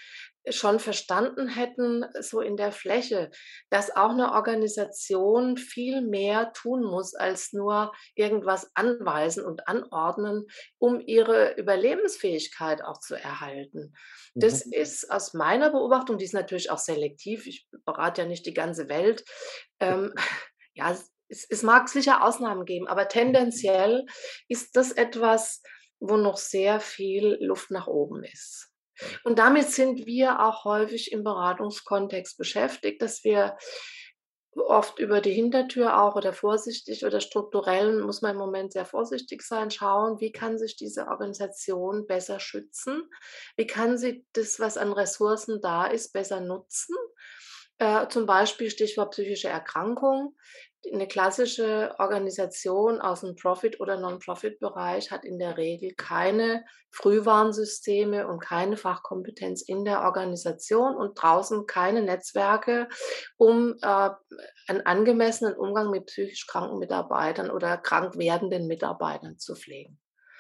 [0.49, 3.31] schon verstanden hätten, so in der Fläche,
[3.69, 10.45] dass auch eine Organisation viel mehr tun muss, als nur irgendwas anweisen und anordnen,
[10.77, 13.93] um ihre Überlebensfähigkeit auch zu erhalten.
[14.35, 14.73] Das mhm.
[14.73, 18.89] ist aus meiner Beobachtung, die ist natürlich auch selektiv, ich berate ja nicht die ganze
[18.89, 19.23] Welt,
[19.79, 20.13] ähm,
[20.75, 20.95] ja,
[21.27, 24.05] es, es mag sicher Ausnahmen geben, aber tendenziell
[24.47, 25.63] ist das etwas,
[25.99, 28.74] wo noch sehr viel Luft nach oben ist.
[29.23, 33.57] Und damit sind wir auch häufig im Beratungskontext beschäftigt, dass wir
[34.55, 39.41] oft über die Hintertür auch oder vorsichtig oder strukturell muss man im Moment sehr vorsichtig
[39.41, 43.09] sein, schauen, wie kann sich diese Organisation besser schützen,
[43.57, 46.95] wie kann sie das, was an Ressourcen da ist, besser nutzen.
[47.77, 50.37] Äh, zum Beispiel Stichwort psychische Erkrankung
[50.93, 58.39] eine klassische Organisation aus dem Profit- oder Non-Profit-Bereich hat in der Regel keine Frühwarnsysteme und
[58.39, 62.87] keine Fachkompetenz in der Organisation und draußen keine Netzwerke,
[63.37, 64.09] um äh,
[64.67, 69.99] einen angemessenen Umgang mit psychisch kranken Mitarbeitern oder krank werdenden Mitarbeitern zu pflegen.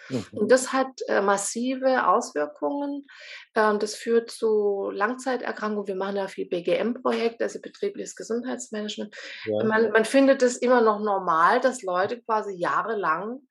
[0.09, 0.25] Mhm.
[0.31, 3.07] Und das hat äh, massive Auswirkungen.
[3.55, 5.87] Ähm, das führt zu Langzeiterkrankungen.
[5.87, 9.15] Wir machen ja viel BGM-Projekt, also betriebliches Gesundheitsmanagement.
[9.45, 9.63] Ja.
[9.63, 13.41] Man, man, findet es immer noch normal, dass Leute quasi jahrelang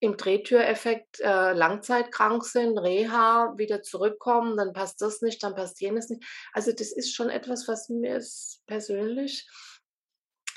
[0.00, 6.08] im Drehtüreffekt äh, langzeitkrank sind, Reha, wieder zurückkommen, dann passt das nicht, dann passt jenes
[6.08, 6.24] nicht.
[6.52, 8.20] Also das ist schon etwas, was mir
[8.66, 9.48] persönlich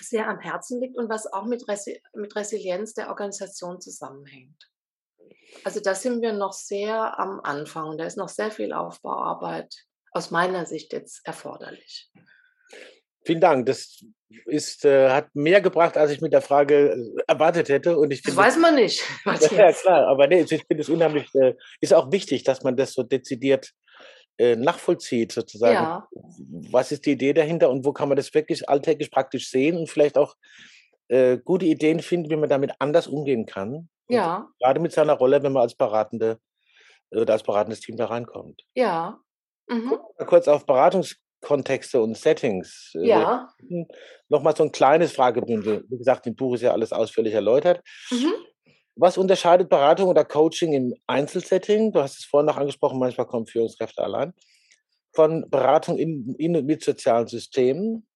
[0.01, 4.72] sehr am Herzen liegt und was auch mit, Resi mit Resilienz der Organisation zusammenhängt.
[5.63, 9.73] Also da sind wir noch sehr am Anfang da ist noch sehr viel Aufbauarbeit
[10.11, 12.09] aus meiner Sicht jetzt erforderlich.
[13.25, 13.65] Vielen Dank.
[13.65, 14.03] Das
[14.45, 17.97] ist, äh, hat mehr gebracht, als ich mit der Frage äh, erwartet hätte.
[17.97, 19.03] Und ich das weiß man nicht.
[19.25, 22.93] ja, klar, aber nee, ich finde es unheimlich, äh, ist auch wichtig, dass man das
[22.93, 23.71] so dezidiert
[24.37, 25.73] äh, nachvollzieht, sozusagen.
[25.73, 26.07] Ja.
[26.71, 29.89] Was ist die Idee dahinter und wo kann man das wirklich alltäglich praktisch sehen und
[29.89, 30.35] vielleicht auch
[31.07, 33.89] äh, gute Ideen finden, wie man damit anders umgehen kann.
[34.07, 34.49] Ja.
[34.59, 36.39] Gerade mit seiner Rolle, wenn man als beratende
[37.11, 38.63] oder als beratendes Team da reinkommt.
[38.75, 39.19] Ja.
[39.67, 39.97] Mhm.
[40.27, 42.91] Kurz auf Beratungskontexte und Settings.
[42.95, 43.49] Äh, ja.
[44.29, 45.85] Nochmal so ein kleines Fragebündel.
[45.89, 47.81] Wie gesagt, im Buch ist ja alles ausführlich erläutert.
[48.11, 48.33] Mhm.
[48.95, 51.91] Was unterscheidet Beratung oder Coaching im Einzelsetting?
[51.91, 54.33] Du hast es vorhin noch angesprochen, manchmal kommen Führungskräfte allein.
[55.13, 58.07] Von Beratung in, in und mit sozialen Systemen.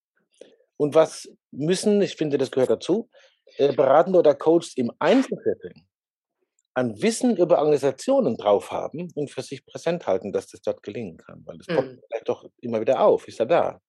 [0.76, 3.10] Und was müssen, ich finde, das gehört dazu,
[3.56, 5.86] Beratende oder Coaches im Einzelsetting
[6.78, 11.16] an Wissen über Organisationen drauf haben und für sich präsent halten, dass das dort gelingen
[11.16, 11.42] kann.
[11.44, 11.74] Weil es mhm.
[11.74, 13.80] kommt vielleicht doch immer wieder auf, ist er da.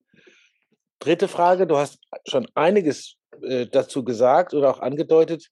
[0.97, 5.49] Dritte Frage, du hast schon einiges äh, dazu gesagt oder auch angedeutet.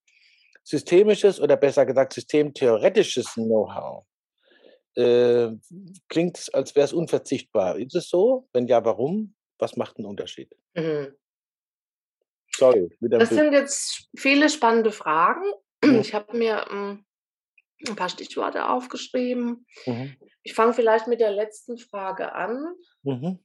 [0.64, 4.04] Systemisches oder besser gesagt systemtheoretisches Know-how.
[4.96, 5.52] Äh,
[6.10, 7.78] klingt, als wäre es unverzichtbar.
[7.78, 8.48] Ist es so?
[8.52, 9.36] Wenn ja, warum?
[9.60, 10.52] Was macht einen Unterschied?
[10.74, 11.14] Mhm.
[12.56, 12.90] Sorry.
[13.02, 15.44] das sind jetzt viele spannende Fragen.
[15.84, 16.00] Mhm.
[16.00, 17.06] Ich habe mir ähm,
[17.88, 19.66] ein paar Stichworte aufgeschrieben.
[19.86, 20.16] Mhm.
[20.44, 22.74] Ich fange vielleicht mit der letzten Frage an.
[23.04, 23.40] Mhm.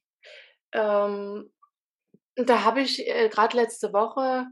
[0.73, 1.53] Ähm,
[2.37, 4.47] da habe ich äh, gerade letzte Woche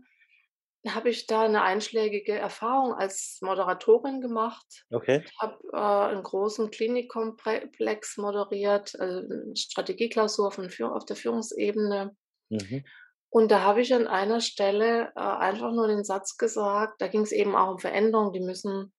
[0.89, 4.87] habe ich da eine einschlägige Erfahrung als Moderatorin gemacht.
[4.91, 5.23] Okay.
[5.25, 12.17] Ich habe äh, einen großen Klinikkomplex moderiert, also eine Strategieklausur auf, auf der Führungsebene.
[12.49, 12.85] Mhm.
[13.31, 17.23] Und da habe ich an einer Stelle äh, einfach nur den Satz gesagt, da ging
[17.23, 18.93] es eben auch um Veränderungen, die müssen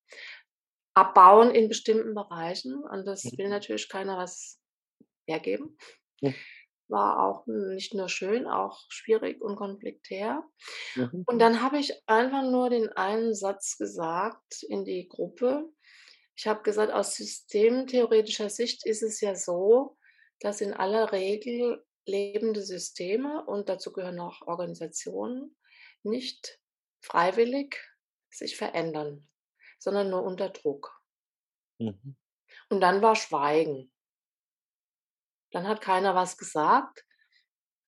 [0.94, 2.82] abbauen in bestimmten Bereichen.
[2.82, 3.52] Und das will mhm.
[3.52, 4.60] natürlich keiner was
[5.28, 5.78] hergeben.
[6.22, 6.34] Mhm.
[6.88, 10.44] War auch nicht nur schön, auch schwierig und konfliktär.
[10.96, 11.24] Mhm.
[11.26, 15.70] Und dann habe ich einfach nur den einen Satz gesagt in die Gruppe.
[16.38, 19.98] Ich habe gesagt, aus systemtheoretischer Sicht ist es ja so,
[20.39, 25.56] dass in aller Regel lebende Systeme und dazu gehören auch Organisationen
[26.04, 26.60] nicht
[27.02, 27.78] freiwillig
[28.30, 29.28] sich verändern,
[29.80, 31.00] sondern nur unter Druck.
[31.80, 32.16] Mhm.
[32.70, 33.92] Und dann war Schweigen.
[35.52, 37.06] Dann hat keiner was gesagt.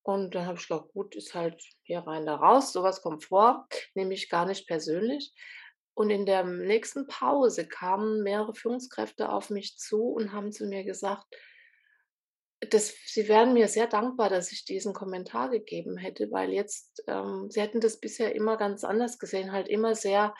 [0.05, 3.67] Und dann habe ich gedacht, gut, ist halt hier rein, da raus, sowas kommt vor,
[3.93, 5.33] nehme ich gar nicht persönlich.
[5.93, 10.83] Und in der nächsten Pause kamen mehrere Führungskräfte auf mich zu und haben zu mir
[10.83, 11.25] gesagt,
[12.69, 17.47] das, sie wären mir sehr dankbar, dass ich diesen Kommentar gegeben hätte, weil jetzt, ähm,
[17.49, 20.33] sie hätten das bisher immer ganz anders gesehen, halt immer sehr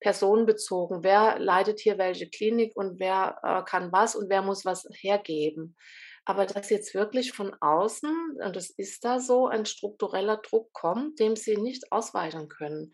[0.00, 1.02] personenbezogen.
[1.02, 5.76] Wer leitet hier welche Klinik und wer äh, kann was und wer muss was hergeben.
[6.24, 11.20] Aber dass jetzt wirklich von außen, und das ist da so, ein struktureller Druck kommt,
[11.20, 12.92] dem sie nicht ausweichen können.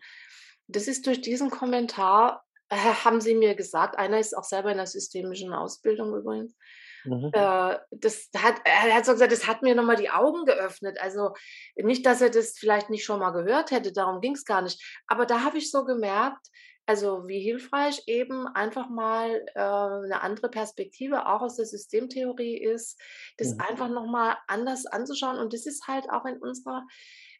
[0.67, 4.77] Das ist durch diesen Kommentar, äh, haben sie mir gesagt, einer ist auch selber in
[4.77, 6.55] der systemischen Ausbildung übrigens,
[7.05, 7.31] Mhm.
[7.33, 10.99] Äh, das hat, er hat so gesagt, das hat mir nochmal die Augen geöffnet.
[11.01, 11.33] Also
[11.75, 14.81] nicht, dass er das vielleicht nicht schon mal gehört hätte, darum ging es gar nicht.
[15.07, 16.47] Aber da habe ich so gemerkt,
[16.85, 22.99] also wie hilfreich eben einfach mal äh, eine andere Perspektive auch aus der Systemtheorie ist,
[23.37, 23.61] das mhm.
[23.61, 25.37] einfach nochmal anders anzuschauen.
[25.37, 26.85] Und das ist halt auch in unserer,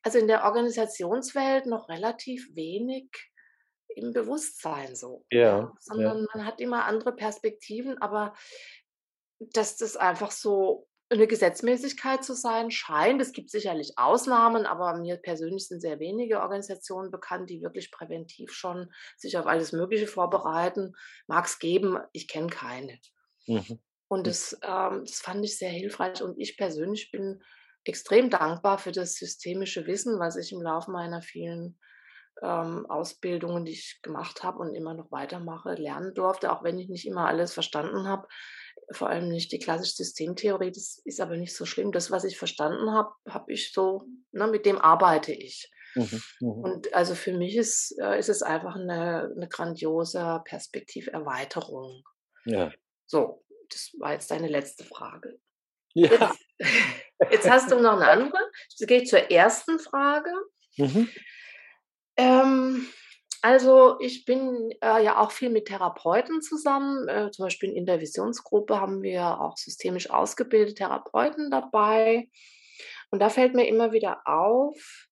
[0.01, 3.09] also in der Organisationswelt noch relativ wenig
[3.95, 5.25] im Bewusstsein so.
[5.29, 6.27] Ja, sondern ja.
[6.33, 8.33] man hat immer andere Perspektiven, aber
[9.51, 13.21] dass das einfach so eine Gesetzmäßigkeit zu sein scheint.
[13.21, 18.51] Es gibt sicherlich Ausnahmen, aber mir persönlich sind sehr wenige Organisationen bekannt, die wirklich präventiv
[18.51, 20.93] schon sich auf alles Mögliche vorbereiten.
[21.27, 22.99] Mag es geben, ich kenne keine.
[23.47, 23.79] Mhm.
[24.07, 24.23] Und hm.
[24.23, 26.21] das, ähm, das fand ich sehr hilfreich.
[26.21, 27.41] Und ich persönlich bin
[27.85, 31.77] extrem dankbar für das systemische Wissen, was ich im Laufe meiner vielen
[32.41, 36.89] ähm, Ausbildungen, die ich gemacht habe und immer noch weitermache, lernen durfte, auch wenn ich
[36.89, 38.27] nicht immer alles verstanden habe.
[38.93, 41.91] Vor allem nicht die klassische Systemtheorie, das ist aber nicht so schlimm.
[41.91, 45.71] Das, was ich verstanden habe, habe ich so, ne, mit dem arbeite ich.
[45.95, 46.49] Mhm, mhm.
[46.49, 52.03] Und also für mich ist, äh, ist es einfach eine, eine grandiose Perspektiverweiterung.
[52.45, 52.71] Ja.
[53.05, 55.39] So, das war jetzt deine letzte Frage.
[55.93, 56.09] Ja.
[56.09, 56.39] Jetzt,
[57.31, 58.39] jetzt hast du noch eine andere.
[58.77, 60.31] Ich gehe zur ersten Frage.
[60.77, 61.09] Mhm.
[62.17, 62.87] Ähm,
[63.43, 67.09] also ich bin äh, ja auch viel mit Therapeuten zusammen.
[67.09, 72.29] Äh, zum Beispiel in der Visionsgruppe haben wir auch systemisch ausgebildete Therapeuten dabei.
[73.11, 75.09] Und da fällt mir immer wieder auf,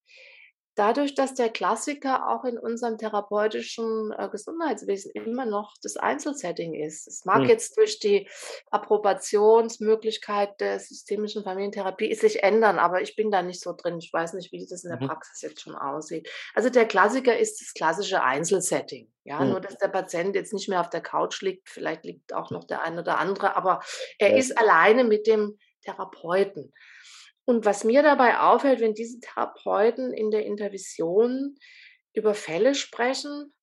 [0.76, 7.08] dadurch, dass der Klassiker auch in unserem therapeutischen äh, Gesundheitswesen immer noch das Einzelsetting ist.
[7.08, 7.50] Es mag mhm.
[7.50, 8.28] jetzt durch die
[8.70, 13.98] Approbationsmöglichkeit der systemischen Familientherapie sich ändern, aber ich bin da nicht so drin.
[14.00, 15.08] Ich weiß nicht, wie das in der mhm.
[15.08, 16.30] Praxis jetzt schon aussieht.
[16.54, 19.12] Also der Klassiker ist das klassische Einzelsetting.
[19.24, 19.52] Ja, mhm.
[19.52, 22.64] nur dass der Patient jetzt nicht mehr auf der Couch liegt, vielleicht liegt auch noch
[22.64, 23.82] der eine oder andere, aber
[24.18, 26.74] er ist alleine mit dem Therapeuten.
[27.46, 31.58] Und was mir dabei auffällt, wenn diese Therapeuten in der Intervision
[32.14, 33.54] über Fälle sprechen,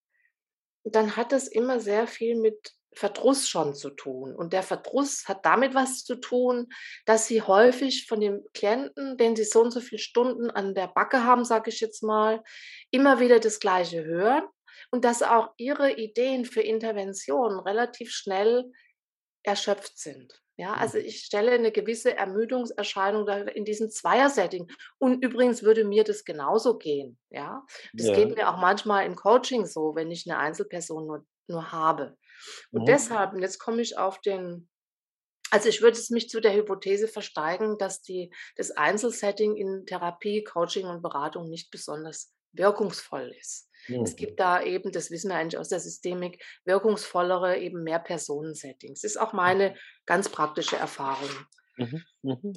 [0.85, 4.35] dann hat das immer sehr viel mit Verdruss schon zu tun.
[4.35, 6.69] Und der Verdruss hat damit was zu tun,
[7.05, 10.89] dass sie häufig von dem Klienten, den sie so und so viele Stunden an der
[10.89, 12.43] Backe haben, sage ich jetzt mal,
[12.91, 14.45] immer wieder das Gleiche hören
[14.91, 18.73] und dass auch ihre Ideen für Interventionen relativ schnell
[19.43, 20.43] erschöpft sind.
[20.59, 24.67] Ja, also ich stelle eine gewisse Ermüdungserscheinung in diesem Zweier-Setting.
[24.99, 27.17] Und übrigens würde mir das genauso gehen.
[27.31, 28.15] Ja, das ja.
[28.15, 32.17] geht mir auch manchmal im Coaching so, wenn ich eine Einzelperson nur, nur habe.
[32.73, 32.87] Und mhm.
[32.87, 34.69] deshalb, und jetzt komme ich auf den,
[35.53, 40.43] also ich würde es mich zu der Hypothese versteigen, dass die, das Einzelsetting in Therapie,
[40.43, 43.68] Coaching und Beratung nicht besonders wirkungsvoll ist.
[43.89, 44.03] Mhm.
[44.03, 49.01] Es gibt da eben, das wissen wir eigentlich aus der Systemik, wirkungsvollere, eben mehr Personensettings.
[49.01, 49.75] Das ist auch meine
[50.07, 51.31] ganz praktische Erfahrung.
[51.77, 52.03] Mhm.
[52.23, 52.53] Mhm.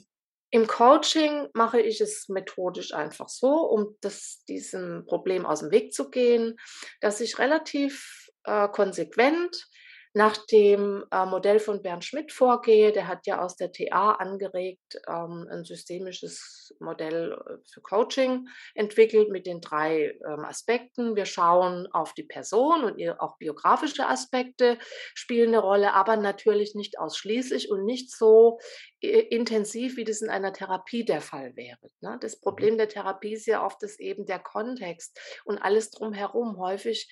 [0.53, 5.93] Im Coaching mache ich es methodisch einfach so, um das, diesem Problem aus dem Weg
[5.93, 6.57] zu gehen,
[6.99, 9.69] dass ich relativ äh, konsequent
[10.13, 12.91] nach dem äh, Modell von Bernd Schmidt vorgehe.
[12.91, 19.30] Der hat ja aus der TA angeregt ähm, ein systemisches Modell äh, für Coaching entwickelt
[19.30, 21.15] mit den drei ähm, Aspekten.
[21.15, 24.78] Wir schauen auf die Person und ihr, auch biografische Aspekte
[25.13, 28.60] spielen eine Rolle, aber natürlich nicht ausschließlich und nicht so
[29.02, 31.89] äh, intensiv, wie das in einer Therapie der Fall wäre.
[32.02, 32.17] Ne?
[32.19, 32.41] Das mhm.
[32.41, 37.10] Problem der Therapie ist ja oft, dass eben der Kontext und alles drumherum häufig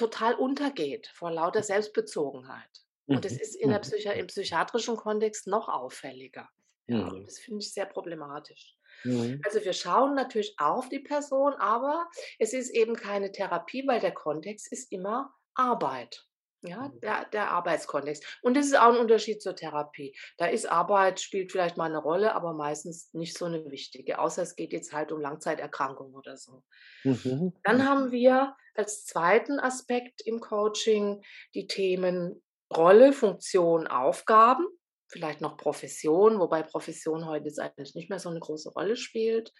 [0.00, 2.70] total untergeht vor lauter Selbstbezogenheit.
[3.06, 3.82] Und das mhm, ist in der mhm.
[3.82, 6.48] Psychi im psychiatrischen Kontext noch auffälliger.
[6.86, 7.24] Ja, mhm.
[7.24, 8.76] Das finde ich sehr problematisch.
[9.04, 9.40] Mhm.
[9.44, 12.08] Also wir schauen natürlich auf die Person, aber
[12.38, 16.24] es ist eben keine Therapie, weil der Kontext ist immer Arbeit.
[16.62, 17.00] Ja, mhm.
[17.00, 18.38] der, der Arbeitskontext.
[18.42, 20.14] Und das ist auch ein Unterschied zur Therapie.
[20.36, 24.42] Da ist Arbeit, spielt vielleicht mal eine Rolle, aber meistens nicht so eine wichtige, außer
[24.42, 26.62] es geht jetzt halt um Langzeiterkrankungen oder so.
[27.02, 27.54] Mhm.
[27.64, 31.22] Dann haben wir als zweiten Aspekt im Coaching
[31.54, 34.66] die Themen Rolle, Funktion, Aufgaben
[35.10, 39.52] vielleicht noch Profession, wobei Profession heute jetzt eigentlich nicht mehr so eine große Rolle spielt.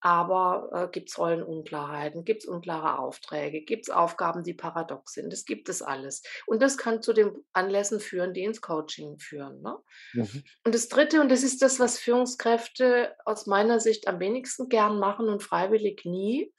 [0.00, 5.32] Aber äh, gibt es Rollenunklarheiten, gibt es unklare Aufträge, gibt es Aufgaben, die paradox sind.
[5.32, 6.22] Das gibt es alles.
[6.46, 9.62] Und das kann zu den Anlässen führen, die ins Coaching führen.
[9.62, 9.76] Ne?
[10.12, 10.44] Mhm.
[10.64, 14.98] Und das Dritte, und das ist das, was Führungskräfte aus meiner Sicht am wenigsten gern
[14.98, 16.52] machen und freiwillig nie,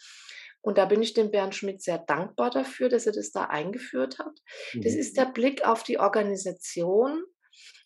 [0.61, 4.19] und da bin ich dem Bernd Schmidt sehr dankbar dafür, dass er das da eingeführt
[4.19, 4.37] hat.
[4.73, 4.81] Mhm.
[4.81, 7.23] Das ist der Blick auf die Organisation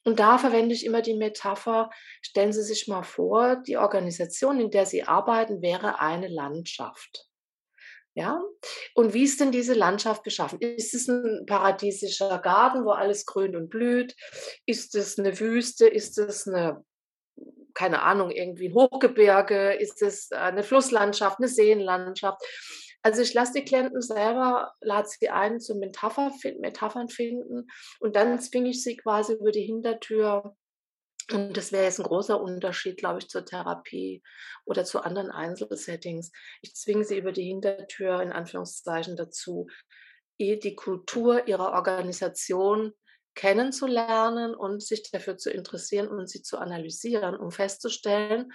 [0.03, 1.89] und da verwende ich immer die Metapher,
[2.21, 7.27] stellen Sie sich mal vor, die Organisation, in der Sie arbeiten, wäre eine Landschaft.
[8.15, 8.41] Ja?
[8.95, 10.59] Und wie ist denn diese Landschaft beschaffen?
[10.59, 14.15] Ist es ein paradiesischer Garten, wo alles grün und blüht?
[14.65, 15.87] Ist es eine Wüste?
[15.87, 16.83] Ist es eine,
[17.73, 19.73] keine Ahnung, irgendwie ein Hochgebirge?
[19.73, 22.41] Ist es eine Flusslandschaft, eine Seenlandschaft?
[23.01, 27.67] Also ich lasse die Klienten selber, lade sie ein zum Metapher, Metaphern finden
[27.99, 30.55] und dann zwinge ich sie quasi über die Hintertür.
[31.31, 34.23] Und das wäre jetzt ein großer Unterschied, glaube ich, zur Therapie
[34.65, 36.31] oder zu anderen Einzelsettings.
[36.61, 39.67] Ich zwinge sie über die Hintertür in Anführungszeichen dazu,
[40.39, 42.93] die Kultur ihrer Organisation
[43.35, 48.51] kennenzulernen und sich dafür zu interessieren und sie zu analysieren, um festzustellen,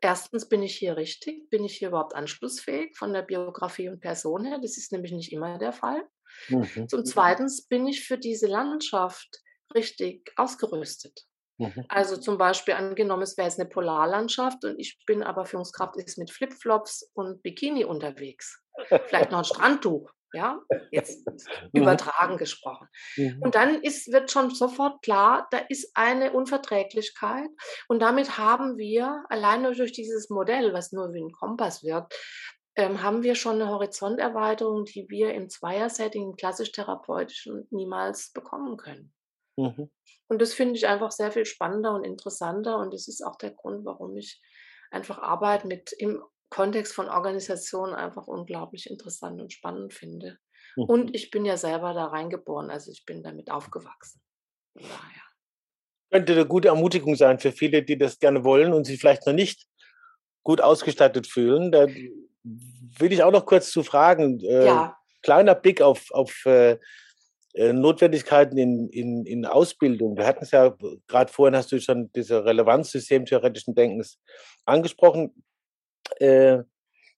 [0.00, 4.44] erstens bin ich hier richtig, bin ich hier überhaupt anschlussfähig von der Biografie und Person
[4.44, 4.58] her.
[4.60, 6.02] Das ist nämlich nicht immer der Fall.
[6.48, 6.88] Mhm.
[6.88, 9.28] Zum Zweitens bin ich für diese Landschaft
[9.74, 11.26] richtig ausgerüstet.
[11.58, 11.84] Mhm.
[11.88, 16.18] Also zum Beispiel angenommen, es wäre jetzt eine Polarlandschaft und ich bin aber Führungskraft ist
[16.18, 18.60] mit Flipflops und Bikini unterwegs.
[19.06, 20.60] Vielleicht noch ein Strandtuch, ja,
[20.90, 21.26] jetzt
[21.72, 21.82] mhm.
[21.82, 22.88] übertragen gesprochen.
[23.16, 23.40] Mhm.
[23.42, 27.48] Und dann ist, wird schon sofort klar, da ist eine Unverträglichkeit
[27.88, 32.14] und damit haben wir alleine durch dieses Modell, was nur wie ein Kompass wirkt,
[32.74, 39.12] ähm, haben wir schon eine Horizonterweiterung, die wir im Zweier-Setting, klassisch therapeutischen, niemals bekommen können.
[39.56, 39.90] Mhm.
[40.28, 42.78] Und das finde ich einfach sehr viel spannender und interessanter.
[42.78, 44.40] Und das ist auch der Grund, warum ich
[44.90, 46.22] einfach Arbeit mit im
[46.52, 50.38] Kontext von Organisationen einfach unglaublich interessant und spannend finde.
[50.76, 50.84] Mhm.
[50.84, 54.20] Und ich bin ja selber da reingeboren, also ich bin damit aufgewachsen.
[54.74, 55.22] Daher.
[56.10, 59.32] Könnte eine gute Ermutigung sein für viele, die das gerne wollen und sich vielleicht noch
[59.32, 59.66] nicht
[60.42, 61.72] gut ausgestattet fühlen.
[61.72, 64.38] Da will ich auch noch kurz zu fragen.
[64.40, 64.98] Äh, ja.
[65.22, 66.76] Kleiner Blick auf, auf äh,
[67.54, 70.18] äh, Notwendigkeiten in, in, in Ausbildung.
[70.18, 70.76] Wir hatten es ja
[71.06, 74.20] gerade vorhin, hast du schon diese Relevanz systemtheoretischen Denkens
[74.66, 75.32] angesprochen.
[76.20, 76.64] Äh,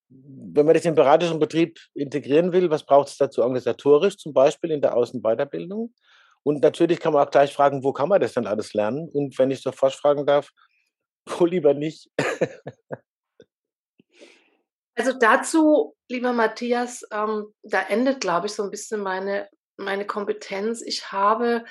[0.09, 4.71] wenn man das im beratischen Betrieb integrieren will, was braucht es dazu organisatorisch, zum Beispiel
[4.71, 5.93] in der Außenweiterbildung?
[6.43, 9.09] Und natürlich kann man auch gleich fragen, wo kann man das dann alles lernen?
[9.09, 10.51] Und wenn ich sofort fragen darf,
[11.39, 12.11] wo lieber nicht?
[14.97, 20.83] Also dazu, lieber Matthias, ähm, da endet, glaube ich, so ein bisschen meine meine Kompetenz.
[20.83, 21.65] Ich habe,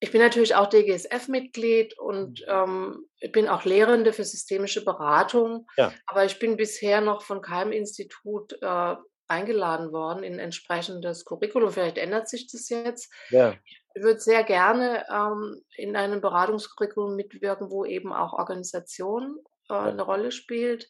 [0.00, 3.06] ich bin natürlich auch DGSF-Mitglied und mhm.
[3.20, 5.92] ähm, bin auch Lehrende für systemische Beratung, ja.
[6.06, 8.94] aber ich bin bisher noch von keinem Institut äh,
[9.26, 11.70] eingeladen worden in entsprechendes Curriculum.
[11.72, 13.12] Vielleicht ändert sich das jetzt.
[13.30, 13.54] Ja.
[13.64, 19.38] Ich würde sehr gerne ähm, in einem Beratungskurriculum mitwirken, wo eben auch Organisation
[19.68, 19.82] äh, ja.
[19.82, 20.88] eine Rolle spielt.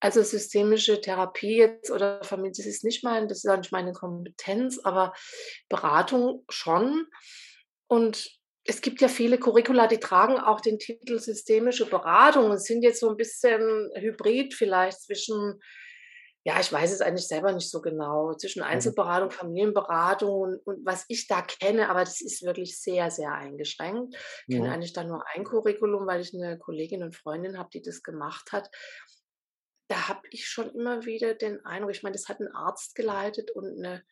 [0.00, 3.92] Also systemische Therapie jetzt oder Familie, das ist nicht mein, das ist auch nicht meine
[3.92, 5.14] Kompetenz, aber
[5.68, 7.06] Beratung schon.
[7.92, 8.30] Und
[8.64, 13.00] es gibt ja viele Curricula, die tragen auch den Titel systemische Beratung und sind jetzt
[13.00, 15.60] so ein bisschen hybrid vielleicht zwischen,
[16.42, 18.68] ja, ich weiß es eigentlich selber nicht so genau, zwischen mhm.
[18.68, 24.16] Einzelberatung, Familienberatung und, und was ich da kenne, aber das ist wirklich sehr, sehr eingeschränkt.
[24.46, 27.82] Ich kenne eigentlich da nur ein Curriculum, weil ich eine Kollegin und Freundin habe, die
[27.82, 28.70] das gemacht hat
[29.92, 33.50] da habe ich schon immer wieder den Eindruck, ich meine, das hat ein Arzt geleitet
[33.50, 34.02] und eine,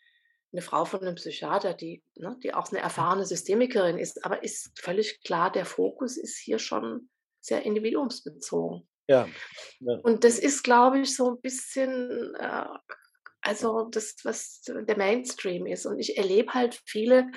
[0.52, 4.78] eine Frau von einem Psychiater, die, ne, die auch eine erfahrene Systemikerin ist, aber ist
[4.80, 7.08] völlig klar, der Fokus ist hier schon
[7.40, 8.88] sehr individuumsbezogen.
[9.08, 9.28] Ja.
[9.80, 9.98] ja.
[10.02, 12.64] Und das ist, glaube ich, so ein bisschen, äh,
[13.40, 15.86] also das, was der Mainstream ist.
[15.86, 17.30] Und ich erlebe halt viele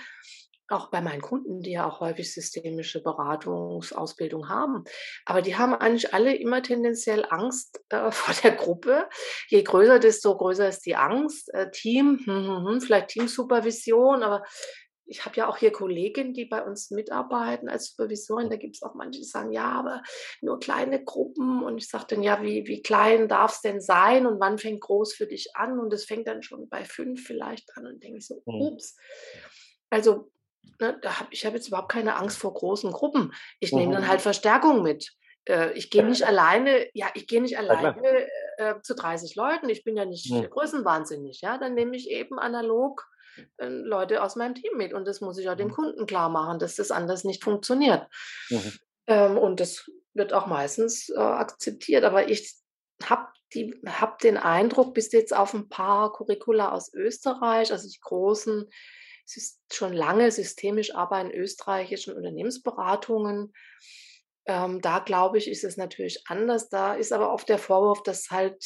[0.73, 4.83] auch bei meinen Kunden, die ja auch häufig systemische Beratungsausbildung haben.
[5.25, 9.07] Aber die haben eigentlich alle immer tendenziell Angst äh, vor der Gruppe.
[9.47, 11.53] Je größer, desto größer ist die Angst.
[11.53, 14.43] Äh, Team, hm, hm, hm, vielleicht Teamsupervision, aber
[15.05, 18.49] ich habe ja auch hier Kolleginnen, die bei uns mitarbeiten als Supervisorin.
[18.49, 20.01] Da gibt es auch manche, die sagen, ja, aber
[20.41, 21.63] nur kleine Gruppen.
[21.63, 24.81] Und ich sage dann, ja, wie, wie klein darf es denn sein und wann fängt
[24.81, 25.79] groß für dich an?
[25.79, 28.95] Und es fängt dann schon bei fünf vielleicht an und denke ich so, ups.
[29.89, 30.31] Also
[30.79, 33.33] ne, da hab, ich habe jetzt überhaupt keine Angst vor großen Gruppen.
[33.59, 33.79] Ich mhm.
[33.79, 35.11] nehme dann halt Verstärkung mit.
[35.45, 39.69] Äh, ich gehe nicht alleine, ja, ich gehe nicht alleine äh, zu 30 Leuten.
[39.69, 40.49] Ich bin ja nicht mhm.
[40.49, 41.57] größenwahnsinnig, ja.
[41.57, 43.05] Dann nehme ich eben analog
[43.57, 44.93] äh, Leute aus meinem Team mit.
[44.93, 45.73] Und das muss ich auch dem mhm.
[45.73, 48.07] Kunden klar machen, dass das anders nicht funktioniert.
[48.49, 48.73] Mhm.
[49.07, 52.03] Ähm, und das wird auch meistens äh, akzeptiert.
[52.03, 52.55] Aber ich
[53.03, 53.27] habe
[53.85, 58.69] hab den Eindruck, bis jetzt auf ein paar Curricula aus Österreich, also die großen
[59.25, 63.53] es ist schon lange systemisch arbeiten in österreichischen Unternehmensberatungen.
[64.45, 66.67] Ähm, da glaube ich, ist es natürlich anders.
[66.69, 68.61] Da ist aber oft der Vorwurf, dass halt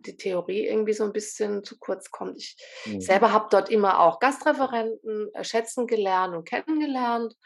[0.00, 2.38] die Theorie irgendwie so ein bisschen zu kurz kommt.
[2.38, 3.00] Ich mhm.
[3.00, 7.36] selber habe dort immer auch Gastreferenten äh, schätzen gelernt und kennengelernt.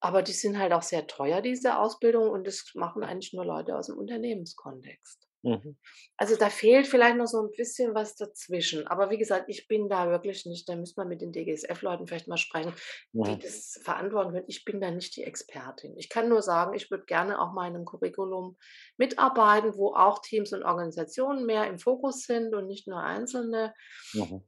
[0.00, 3.76] Aber die sind halt auch sehr teuer, diese Ausbildung, und das machen eigentlich nur Leute
[3.76, 5.25] aus dem Unternehmenskontext.
[5.42, 5.76] Mhm.
[6.16, 8.86] Also da fehlt vielleicht noch so ein bisschen was dazwischen.
[8.86, 12.28] Aber wie gesagt, ich bin da wirklich nicht, da müssen wir mit den DGSF-Leuten vielleicht
[12.28, 12.72] mal sprechen,
[13.12, 13.36] die ja.
[13.36, 14.44] das verantworten können.
[14.48, 15.96] Ich bin da nicht die Expertin.
[15.96, 18.56] Ich kann nur sagen, ich würde gerne auch mal in einem Curriculum
[18.96, 23.74] mitarbeiten, wo auch Teams und Organisationen mehr im Fokus sind und nicht nur Einzelne.
[24.14, 24.42] Mhm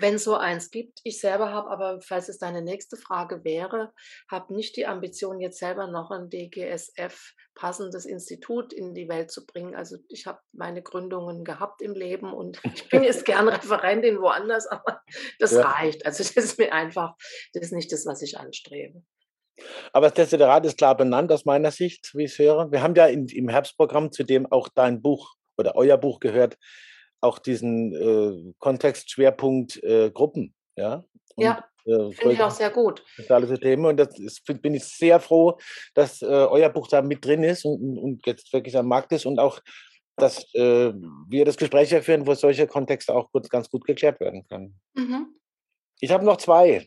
[0.00, 1.00] wenn es so eins gibt.
[1.04, 3.92] Ich selber habe aber, falls es deine nächste Frage wäre,
[4.30, 9.46] habe nicht die Ambition, jetzt selber noch ein DGSF passendes Institut in die Welt zu
[9.46, 9.74] bringen.
[9.74, 14.66] Also ich habe meine Gründungen gehabt im Leben und ich bin jetzt gern Referentin woanders,
[14.66, 15.00] aber
[15.38, 15.62] das ja.
[15.62, 16.04] reicht.
[16.06, 17.14] Also das ist mir einfach,
[17.52, 19.02] das ist nicht das, was ich anstrebe.
[19.92, 22.72] Aber das Desiderat ist klar benannt aus meiner Sicht, wie ich höre.
[22.72, 26.58] Wir haben ja in, im Herbstprogramm, zu dem auch dein Buch oder euer Buch gehört,
[27.24, 30.54] auch diesen äh, Kontextschwerpunkt äh, Gruppen.
[30.76, 31.04] Ja?
[31.34, 31.64] Und ja.
[31.86, 33.04] äh, Finde ich auch sehr gut.
[33.16, 33.88] Soziale Systeme.
[33.88, 35.58] Und das ist, bin ich sehr froh,
[35.94, 39.26] dass äh, euer Buch da mit drin ist und, und, jetzt wirklich am Markt ist
[39.26, 39.60] und auch,
[40.16, 40.92] dass äh,
[41.28, 44.78] wir das Gespräch führen, wo solche Kontexte auch gut, ganz gut geklärt werden können.
[44.94, 45.34] Mhm.
[46.00, 46.86] Ich habe noch zwei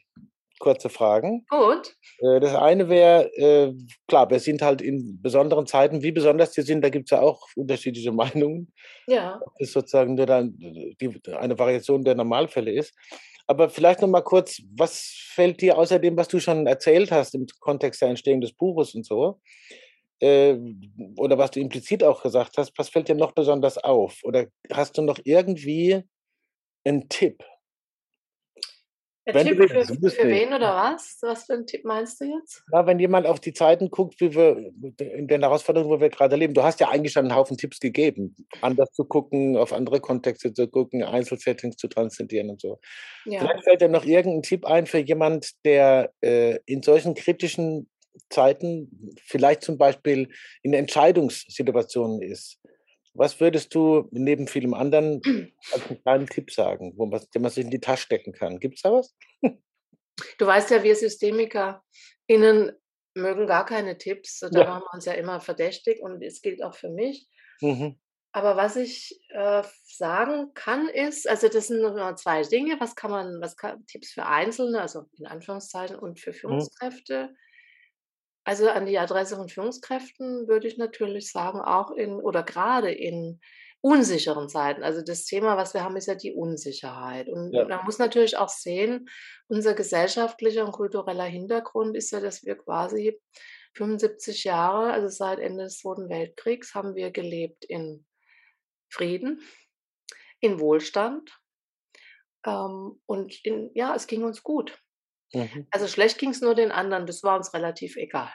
[0.59, 1.45] kurze Fragen.
[1.49, 1.95] Gut.
[2.19, 3.73] Äh, das eine wäre, äh,
[4.07, 7.21] klar, wir sind halt in besonderen Zeiten, wie besonders die sind, da gibt es ja
[7.21, 8.73] auch unterschiedliche Meinungen.
[9.07, 9.39] Ja.
[9.59, 12.93] Das ist sozusagen nur dann die, eine Variation der Normalfälle ist.
[13.47, 17.33] Aber vielleicht noch mal kurz, was fällt dir außer dem, was du schon erzählt hast
[17.33, 19.39] im Kontext der Entstehung des Buches und so,
[20.19, 20.57] äh,
[21.17, 24.19] oder was du implizit auch gesagt hast, was fällt dir noch besonders auf?
[24.23, 26.03] Oder hast du noch irgendwie
[26.83, 27.43] einen Tipp,
[29.27, 31.17] der wenn Tipp für, für wen oder was?
[31.21, 32.63] Was für einen Tipp meinst du jetzt?
[32.71, 36.37] Ja, wenn jemand auf die Zeiten guckt, wie wir in den Herausforderungen, wo wir gerade
[36.37, 36.53] leben.
[36.53, 40.53] Du hast ja eigentlich schon einen Haufen Tipps gegeben, anders zu gucken, auf andere Kontexte
[40.53, 42.79] zu gucken, Einzelsettings zu transzendieren und so.
[43.25, 43.41] Ja.
[43.41, 47.89] Vielleicht fällt dir noch irgendein Tipp ein für jemand, der äh, in solchen kritischen
[48.29, 50.29] Zeiten vielleicht zum Beispiel
[50.63, 52.59] in Entscheidungssituationen ist
[53.17, 55.21] was würdest du neben vielem anderen
[55.71, 58.59] als einen kleinen Tipp sagen, wo man, den man sich in die Tasche stecken kann?
[58.59, 59.15] Gibt es da was?
[60.37, 62.71] Du weißt ja, wir SystemikerInnen
[63.13, 64.39] mögen gar keine Tipps.
[64.39, 64.67] Da ja.
[64.67, 67.27] waren wir uns ja immer verdächtig und es gilt auch für mich.
[67.61, 67.99] Mhm.
[68.31, 72.79] Aber was ich äh, sagen kann, ist, also das sind nur zwei Dinge.
[72.79, 76.35] Was kann man, was kann, Tipps für Einzelne, also in Anführungszeichen, und für mhm.
[76.35, 77.29] Führungskräfte.
[77.29, 77.37] Mhm.
[78.47, 83.41] Also an die Adresse von Führungskräften würde ich natürlich sagen, auch in oder gerade in
[83.81, 84.83] unsicheren Zeiten.
[84.83, 87.27] Also das Thema, was wir haben, ist ja die Unsicherheit.
[87.27, 87.67] Und ja.
[87.67, 89.09] man muss natürlich auch sehen,
[89.49, 93.19] unser gesellschaftlicher und kultureller Hintergrund ist ja, dass wir quasi
[93.75, 98.05] 75 Jahre, also seit Ende des Zweiten Weltkriegs, haben wir gelebt in
[98.89, 99.41] Frieden,
[100.39, 101.37] in Wohlstand.
[102.45, 104.79] Ähm, und in, ja, es ging uns gut.
[105.33, 105.67] Mhm.
[105.71, 108.31] Also schlecht ging es nur den anderen, das war uns relativ egal.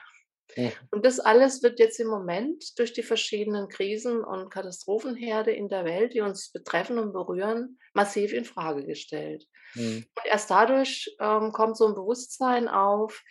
[0.56, 0.72] Mhm.
[0.90, 5.84] Und das alles wird jetzt im Moment durch die verschiedenen Krisen und Katastrophenherde in der
[5.84, 9.46] Welt, die uns betreffen und berühren, massiv in Frage gestellt.
[9.74, 10.04] Mhm.
[10.16, 13.22] Und erst dadurch ähm, kommt so ein Bewusstsein auf,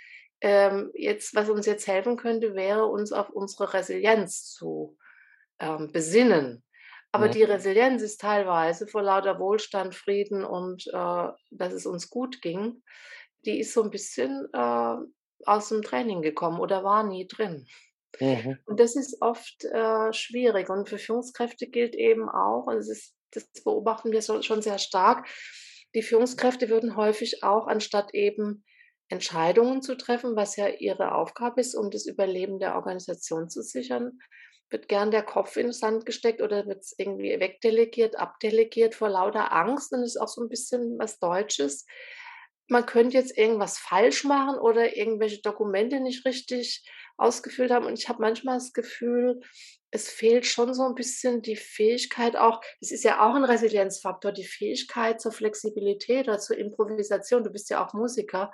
[0.41, 4.97] ähm, jetzt, was uns jetzt helfen könnte, wäre uns auf unsere Resilienz zu
[5.59, 6.63] ähm, besinnen.
[7.13, 12.41] Aber die Resilienz ist teilweise vor lauter Wohlstand, Frieden und äh, dass es uns gut
[12.41, 12.81] ging,
[13.45, 14.95] die ist so ein bisschen äh,
[15.45, 17.65] aus dem Training gekommen oder war nie drin.
[18.19, 18.57] Mhm.
[18.65, 20.69] Und das ist oft äh, schwierig.
[20.69, 24.77] Und für Führungskräfte gilt eben auch, und das, ist, das beobachten wir so, schon sehr
[24.77, 25.27] stark,
[25.95, 28.63] die Führungskräfte würden häufig auch, anstatt eben
[29.09, 34.19] Entscheidungen zu treffen, was ja ihre Aufgabe ist, um das Überleben der Organisation zu sichern,
[34.69, 39.09] wird gern der Kopf in den Sand gesteckt oder wird es irgendwie wegdelegiert, abdelegiert vor
[39.09, 39.91] lauter Angst.
[39.91, 41.85] Und das ist auch so ein bisschen was Deutsches
[42.71, 46.85] man könnte jetzt irgendwas falsch machen oder irgendwelche Dokumente nicht richtig
[47.17, 47.85] ausgefüllt haben.
[47.85, 49.41] Und ich habe manchmal das Gefühl,
[49.91, 54.31] es fehlt schon so ein bisschen die Fähigkeit auch, das ist ja auch ein Resilienzfaktor,
[54.31, 57.43] die Fähigkeit zur Flexibilität oder zur Improvisation.
[57.43, 58.53] Du bist ja auch Musiker.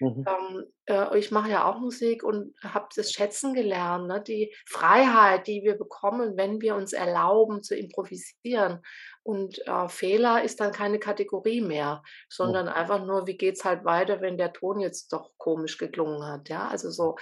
[0.00, 0.24] Mhm.
[0.28, 4.22] Ähm, äh, ich mache ja auch Musik und habe das schätzen gelernt, ne?
[4.22, 8.80] die Freiheit, die wir bekommen, wenn wir uns erlauben zu improvisieren.
[9.22, 12.72] Und äh, Fehler ist dann keine Kategorie mehr, sondern mhm.
[12.72, 16.48] einfach nur, wie geht es halt weiter, wenn der Ton jetzt doch komisch geklungen hat.
[16.48, 17.16] Ja, also so.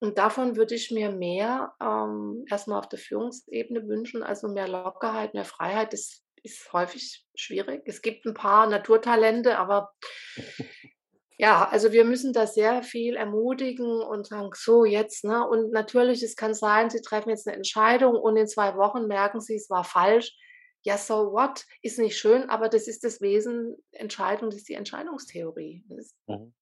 [0.00, 5.34] Und davon würde ich mir mehr ähm, erstmal auf der Führungsebene wünschen, also mehr Lockerheit,
[5.34, 5.92] mehr Freiheit.
[5.92, 7.82] Das ist häufig schwierig.
[7.86, 9.92] Es gibt ein paar Naturtalente, aber
[11.40, 15.48] ja, also wir müssen da sehr viel ermutigen und sagen, so jetzt, ne?
[15.48, 19.40] Und natürlich, es kann sein, Sie treffen jetzt eine Entscheidung und in zwei Wochen merken
[19.40, 20.36] Sie, es war falsch.
[20.82, 21.64] Ja, so what?
[21.80, 25.84] Ist nicht schön, aber das ist das Wesen Entscheidung, das ist die Entscheidungstheorie.
[25.96, 26.52] Es mhm.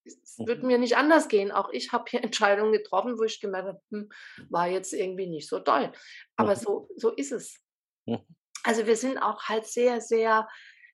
[0.47, 0.69] wird mhm.
[0.69, 1.53] mir nicht anders gehen.
[1.53, 4.11] Auch ich habe hier Entscheidungen getroffen, wo ich gemerkt habe, hm,
[4.51, 5.91] war jetzt irgendwie nicht so toll.
[6.37, 6.61] Aber mhm.
[6.61, 7.59] so, so ist es.
[8.05, 8.21] Mhm.
[8.63, 10.47] Also wir sind auch halt sehr, sehr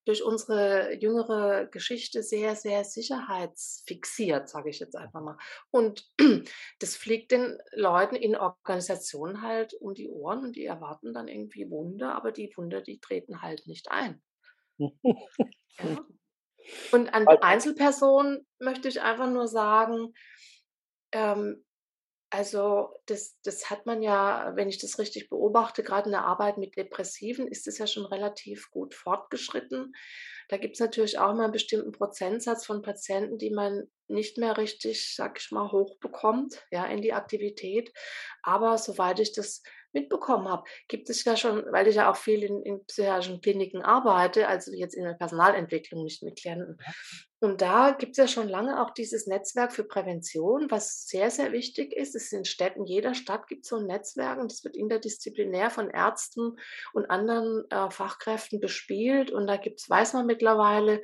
[0.04, 5.38] durch unsere jüngere Geschichte sehr, sehr sicherheitsfixiert, sage ich jetzt einfach mal.
[5.70, 6.10] Und
[6.80, 11.70] das fliegt den Leuten in Organisationen halt um die Ohren und die erwarten dann irgendwie
[11.70, 14.22] Wunder, aber die Wunder, die treten halt nicht ein.
[14.78, 16.06] ja.
[16.92, 20.14] Und an Einzelpersonen möchte ich einfach nur sagen,
[21.12, 21.64] ähm,
[22.34, 26.56] also das, das hat man ja, wenn ich das richtig beobachte, gerade in der Arbeit
[26.56, 29.92] mit Depressiven ist es ja schon relativ gut fortgeschritten.
[30.48, 34.56] Da gibt es natürlich auch mal einen bestimmten Prozentsatz von Patienten, die man nicht mehr
[34.56, 37.92] richtig, sag ich mal, hochbekommt, ja, in die Aktivität.
[38.42, 39.62] Aber soweit ich das
[39.94, 43.82] mitbekommen habe, gibt es ja schon, weil ich ja auch viel in, in psychiatrischen Kliniken
[43.82, 46.78] arbeite, also jetzt in der Personalentwicklung, nicht mit Klienten.
[47.42, 51.50] Und da gibt es ja schon lange auch dieses Netzwerk für Prävention, was sehr, sehr
[51.50, 52.14] wichtig ist.
[52.14, 55.90] Es in Städten, jeder Stadt gibt es so ein Netzwerk und es wird interdisziplinär von
[55.90, 56.56] Ärzten
[56.92, 59.32] und anderen äh, Fachkräften bespielt.
[59.32, 61.02] Und da gibt's, weiß man mittlerweile,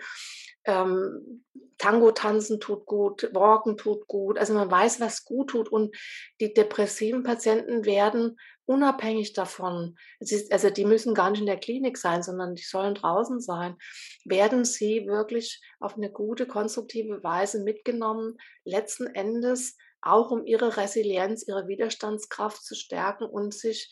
[0.68, 1.44] ähm,
[1.78, 4.36] Tango tanzen tut gut, Walken tut gut.
[4.36, 5.68] Also man weiß, was gut tut.
[5.68, 5.96] Und
[6.40, 11.96] die depressiven Patienten werden unabhängig davon, ist, also die müssen gar nicht in der Klinik
[11.96, 13.76] sein, sondern die sollen draußen sein,
[14.24, 21.46] werden sie wirklich auf eine gute, konstruktive Weise mitgenommen, letzten Endes auch um ihre Resilienz,
[21.48, 23.90] ihre Widerstandskraft zu stärken und sich,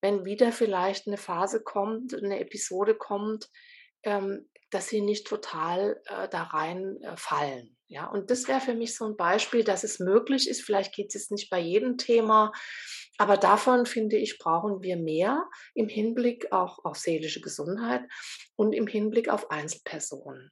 [0.00, 3.48] wenn wieder vielleicht eine Phase kommt, eine Episode kommt,
[4.02, 7.66] ähm, dass sie nicht total äh, da reinfallen.
[7.66, 10.62] Äh, ja, und das wäre für mich so ein Beispiel, dass es möglich ist.
[10.62, 12.52] Vielleicht geht es nicht bei jedem Thema,
[13.16, 18.02] aber davon finde ich, brauchen wir mehr im Hinblick auch auf seelische Gesundheit
[18.56, 20.50] und im Hinblick auf Einzelpersonen.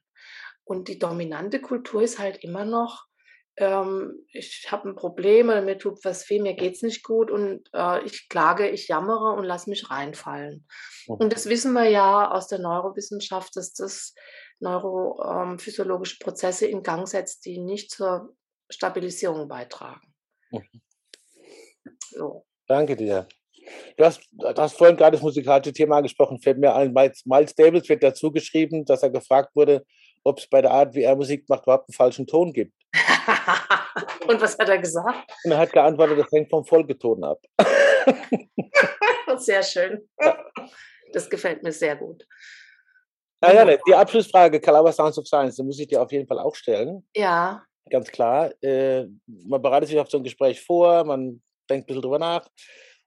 [0.63, 3.05] Und die dominante Kultur ist halt immer noch,
[3.57, 7.31] ähm, ich habe ein Problem oder mir tut was weh, mir geht es nicht gut
[7.31, 10.67] und äh, ich klage, ich jammere und lasse mich reinfallen.
[11.07, 11.15] Mhm.
[11.15, 14.13] Und das wissen wir ja aus der Neurowissenschaft, dass das
[14.59, 18.35] neurophysiologische ähm, Prozesse in Gang setzt, die nicht zur
[18.69, 20.13] Stabilisierung beitragen.
[20.51, 20.81] Mhm.
[22.11, 22.45] So.
[22.67, 23.27] Danke dir.
[23.97, 27.89] Du hast, du hast vorhin gerade das musikalische Thema angesprochen, fällt mir ein, Miles Davis
[27.89, 29.83] wird dazu geschrieben, dass er gefragt wurde,
[30.27, 32.73] ob es bei der Art, wie er Musik macht, überhaupt einen falschen Ton gibt.
[34.27, 35.31] Und was hat er gesagt?
[35.43, 37.39] Und er hat geantwortet, das hängt vom Folgeton ab.
[39.37, 40.07] sehr schön.
[41.13, 42.25] Das gefällt mir sehr gut.
[43.39, 46.27] Ah, ja, ja, die Abschlussfrage, Calabar Sounds of Science, die muss ich dir auf jeden
[46.27, 47.07] Fall auch stellen.
[47.15, 47.63] Ja.
[47.89, 48.51] Ganz klar.
[48.61, 52.47] Äh, man bereitet sich auf so ein Gespräch vor, man denkt ein bisschen drüber nach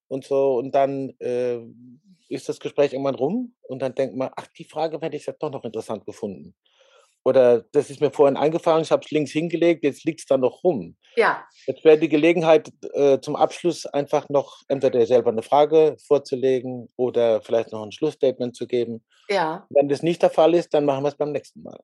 [0.09, 0.57] und so.
[0.57, 1.61] Und dann äh,
[2.29, 5.43] ist das Gespräch irgendwann rum und dann denkt man, ach, die Frage hätte ich jetzt
[5.43, 6.55] doch noch interessant gefunden.
[7.25, 10.39] Oder das ist mir vorhin eingefallen, ich habe es links hingelegt, jetzt liegt es da
[10.39, 10.97] noch rum.
[11.17, 11.45] Ja.
[11.67, 17.43] Jetzt wäre die Gelegenheit, äh, zum Abschluss einfach noch entweder selber eine Frage vorzulegen oder
[17.43, 19.05] vielleicht noch ein Schlussstatement zu geben.
[19.29, 19.67] Ja.
[19.71, 21.81] Wenn das nicht der Fall ist, dann machen wir es beim nächsten Mal.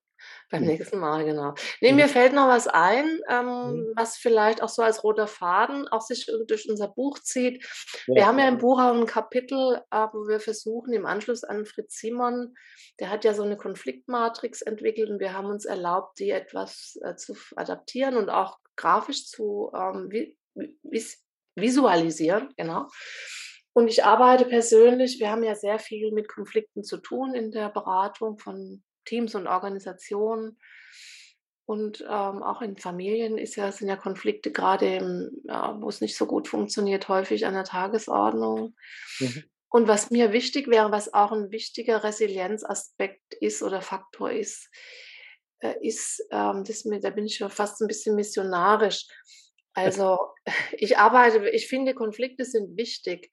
[0.50, 1.54] Beim nächsten Mal, genau.
[1.80, 3.92] Nee, mir fällt noch was ein, ähm, mhm.
[3.96, 7.64] was vielleicht auch so als roter Faden auch sich durch unser Buch zieht.
[8.06, 8.14] Ja.
[8.14, 11.66] Wir haben ja im Buch auch ein Kapitel, äh, wo wir versuchen, im Anschluss an
[11.66, 12.54] Fritz Simon,
[13.00, 17.16] der hat ja so eine Konfliktmatrix entwickelt und wir haben uns erlaubt, die etwas äh,
[17.16, 20.10] zu adaptieren und auch grafisch zu ähm,
[20.82, 21.22] vis
[21.58, 22.86] visualisieren, genau.
[23.72, 27.68] Und ich arbeite persönlich, wir haben ja sehr viel mit Konflikten zu tun in der
[27.68, 30.58] Beratung von Teams und Organisationen.
[31.64, 36.16] Und ähm, auch in Familien ist ja, sind ja Konflikte gerade, ja, wo es nicht
[36.16, 38.76] so gut funktioniert, häufig an der Tagesordnung.
[39.18, 39.44] Mhm.
[39.68, 44.70] Und was mir wichtig wäre, was auch ein wichtiger Resilienzaspekt ist oder Faktor ist,
[45.58, 49.06] äh, ist, ähm, das mit, da bin ich schon fast ein bisschen missionarisch.
[49.74, 50.18] Also
[50.72, 53.32] ich arbeite, ich finde, Konflikte sind wichtig,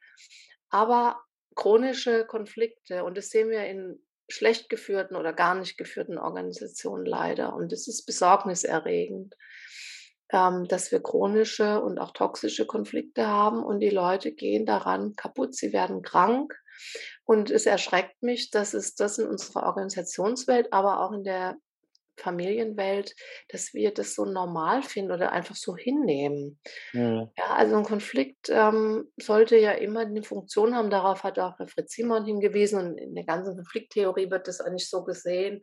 [0.69, 1.21] aber
[1.55, 7.53] chronische Konflikte, und das sehen wir in schlecht geführten oder gar nicht geführten Organisationen leider.
[7.53, 9.36] Und es ist besorgniserregend,
[10.32, 15.55] ähm, dass wir chronische und auch toxische Konflikte haben und die Leute gehen daran kaputt,
[15.55, 16.53] sie werden krank.
[17.24, 21.55] Und es erschreckt mich, dass es das in unserer Organisationswelt, aber auch in der
[22.18, 23.16] Familienwelt,
[23.49, 26.59] dass wir das so normal finden oder einfach so hinnehmen.
[26.93, 30.89] Ja, ja also ein Konflikt ähm, sollte ja immer eine Funktion haben.
[30.89, 34.89] Darauf hat auch Herr Fritz Simon hingewiesen und in der ganzen Konflikttheorie wird das eigentlich
[34.89, 35.61] so gesehen,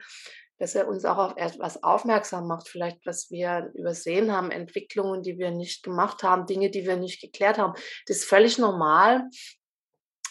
[0.60, 5.38] dass er uns auch auf etwas aufmerksam macht, vielleicht was wir übersehen haben, Entwicklungen, die
[5.38, 7.72] wir nicht gemacht haben, Dinge, die wir nicht geklärt haben.
[8.06, 9.24] Das ist völlig normal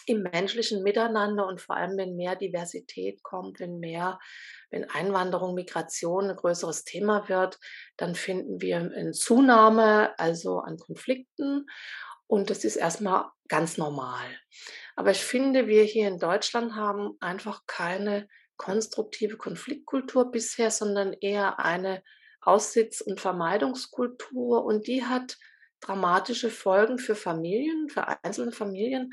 [0.06, 4.18] im menschlichen Miteinander und vor allem, wenn mehr Diversität kommt, wenn mehr,
[4.70, 7.58] wenn Einwanderung, Migration ein größeres Thema wird,
[7.96, 11.66] dann finden wir eine Zunahme also an Konflikten
[12.26, 14.26] und das ist erstmal ganz normal.
[14.94, 21.58] Aber ich finde, wir hier in Deutschland haben einfach keine konstruktive Konfliktkultur bisher, sondern eher
[21.58, 22.02] eine
[22.42, 25.38] Aussitz- und Vermeidungskultur und die hat
[25.80, 29.10] dramatische Folgen für Familien, für einzelne Familien,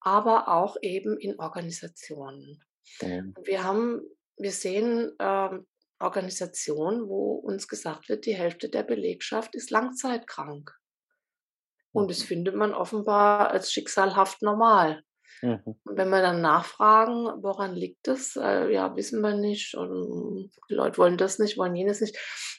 [0.00, 2.64] aber auch eben in Organisationen.
[3.02, 3.34] Mhm.
[3.44, 4.00] Wir haben,
[4.38, 5.66] wir sehen ähm,
[6.00, 10.72] Organisationen, wo uns gesagt wird, die Hälfte der Belegschaft ist langzeitkrank.
[11.92, 12.24] Und das mhm.
[12.24, 15.02] findet man offenbar als schicksalhaft normal.
[15.42, 15.60] Mhm.
[15.64, 18.36] Und wenn wir dann nachfragen, woran liegt das?
[18.36, 19.74] Äh, ja, wissen wir nicht.
[19.74, 22.16] Und die Leute wollen das nicht, wollen jenes nicht.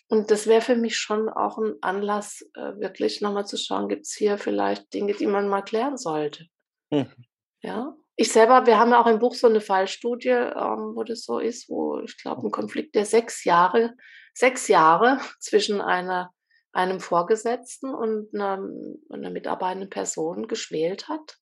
[0.07, 4.05] Und das wäre für mich schon auch ein Anlass, äh, wirklich nochmal zu schauen, gibt
[4.05, 6.45] es hier vielleicht Dinge, die man mal klären sollte.
[6.89, 7.13] Mhm.
[7.61, 7.95] Ja.
[8.21, 11.39] Ich selber, wir haben ja auch im Buch so eine Fallstudie, ähm, wo das so
[11.39, 13.95] ist, wo ich glaube, ein Konflikt der sechs Jahre,
[14.33, 16.33] sechs Jahre zwischen einer,
[16.73, 18.61] einem Vorgesetzten und einer,
[19.09, 21.37] einer mitarbeitenden Person geschwelt hat.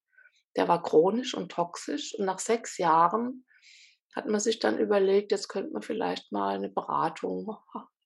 [0.55, 2.13] Der war chronisch und toxisch.
[2.15, 3.47] Und nach sechs Jahren
[4.15, 7.57] hat man sich dann überlegt, jetzt könnte man vielleicht mal eine Beratung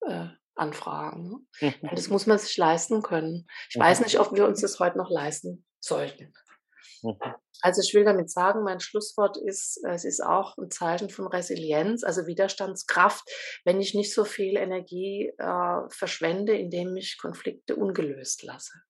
[0.08, 1.46] äh, anfragen.
[1.60, 1.72] Ne?
[1.82, 1.90] Mhm.
[1.94, 3.48] Das muss man sich leisten können.
[3.70, 3.82] Ich mhm.
[3.82, 6.34] weiß nicht, ob wir uns das heute noch leisten sollten.
[7.02, 7.18] Mhm.
[7.62, 12.04] Also ich will damit sagen, mein Schlusswort ist, es ist auch ein Zeichen von Resilienz,
[12.04, 13.24] also Widerstandskraft,
[13.66, 18.82] wenn ich nicht so viel Energie äh, verschwende, indem ich Konflikte ungelöst lasse.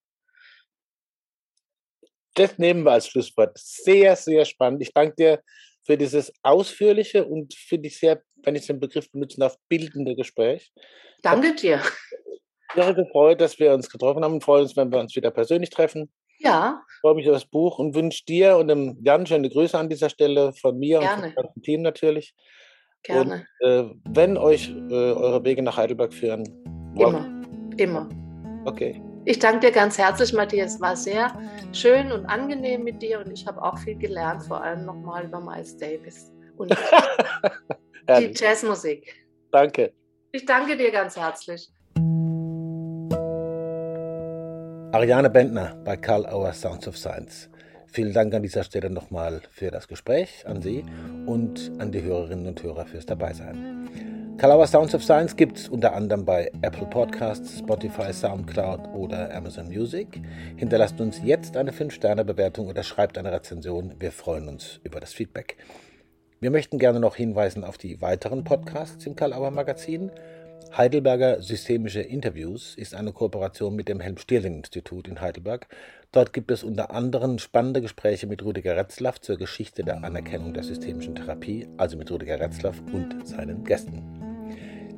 [2.34, 3.58] Das nehmen wir als Schlusswort.
[3.58, 4.82] Sehr, sehr spannend.
[4.82, 5.42] Ich danke dir
[5.84, 10.72] für dieses ausführliche und finde ich sehr, wenn ich den Begriff benutzen darf, bildende Gespräch.
[11.22, 11.82] Danke dir.
[12.74, 15.68] Sehr gefreut, dass wir uns getroffen haben und freuen uns, wenn wir uns wieder persönlich
[15.68, 16.10] treffen.
[16.42, 16.82] Ja.
[16.88, 19.88] Ich freue mich auf das Buch und wünsche dir und dem Jan schöne Grüße an
[19.88, 21.26] dieser Stelle von mir Gerne.
[21.26, 22.34] und vom ganzen Team natürlich.
[23.02, 23.46] Gerne.
[23.60, 26.44] Und äh, wenn euch äh, eure Wege nach Heidelberg führen,
[26.94, 27.08] wow.
[27.08, 27.42] immer,
[27.76, 28.08] immer.
[28.64, 29.00] Okay.
[29.24, 30.74] Ich danke dir ganz herzlich, Matthias.
[30.74, 31.32] Es war sehr
[31.72, 35.40] schön und angenehm mit dir und ich habe auch viel gelernt, vor allem nochmal über
[35.40, 36.70] Miles Davis und
[38.18, 39.14] die Jazzmusik.
[39.52, 39.92] Danke.
[40.32, 41.68] Ich danke dir ganz herzlich.
[44.92, 47.48] Ariane Bentner bei Karl Auer Sounds of Science.
[47.86, 50.84] Vielen Dank an dieser Stelle nochmal für das Gespräch an Sie
[51.24, 53.88] und an die Hörerinnen und Hörer fürs Dabeisein.
[54.36, 59.34] Karl Auer Sounds of Science gibt es unter anderem bei Apple Podcasts, Spotify, Soundcloud oder
[59.34, 60.20] Amazon Music.
[60.56, 63.94] Hinterlasst uns jetzt eine 5-Sterne-Bewertung oder schreibt eine Rezension.
[63.98, 65.56] Wir freuen uns über das Feedback.
[66.40, 70.10] Wir möchten gerne noch hinweisen auf die weiteren Podcasts im Karl Auer Magazin.
[70.76, 75.66] Heidelberger Systemische Interviews ist eine Kooperation mit dem Helm-Stierling-Institut in Heidelberg.
[76.12, 80.62] Dort gibt es unter anderem spannende Gespräche mit Rüdiger Retzlaff zur Geschichte der Anerkennung der
[80.62, 84.02] systemischen Therapie, also mit Rüdiger Retzlaff und seinen Gästen.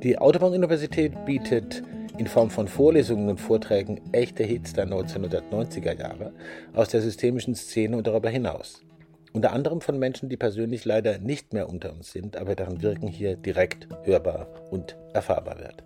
[0.03, 1.83] Die Autobahn-Universität bietet
[2.17, 6.33] in Form von Vorlesungen und Vorträgen echte Hits der 1990er Jahre
[6.73, 8.81] aus der systemischen Szene und darüber hinaus.
[9.35, 13.09] Unter anderem von Menschen, die persönlich leider nicht mehr unter uns sind, aber deren Wirken
[13.09, 15.83] hier direkt hörbar und erfahrbar wird.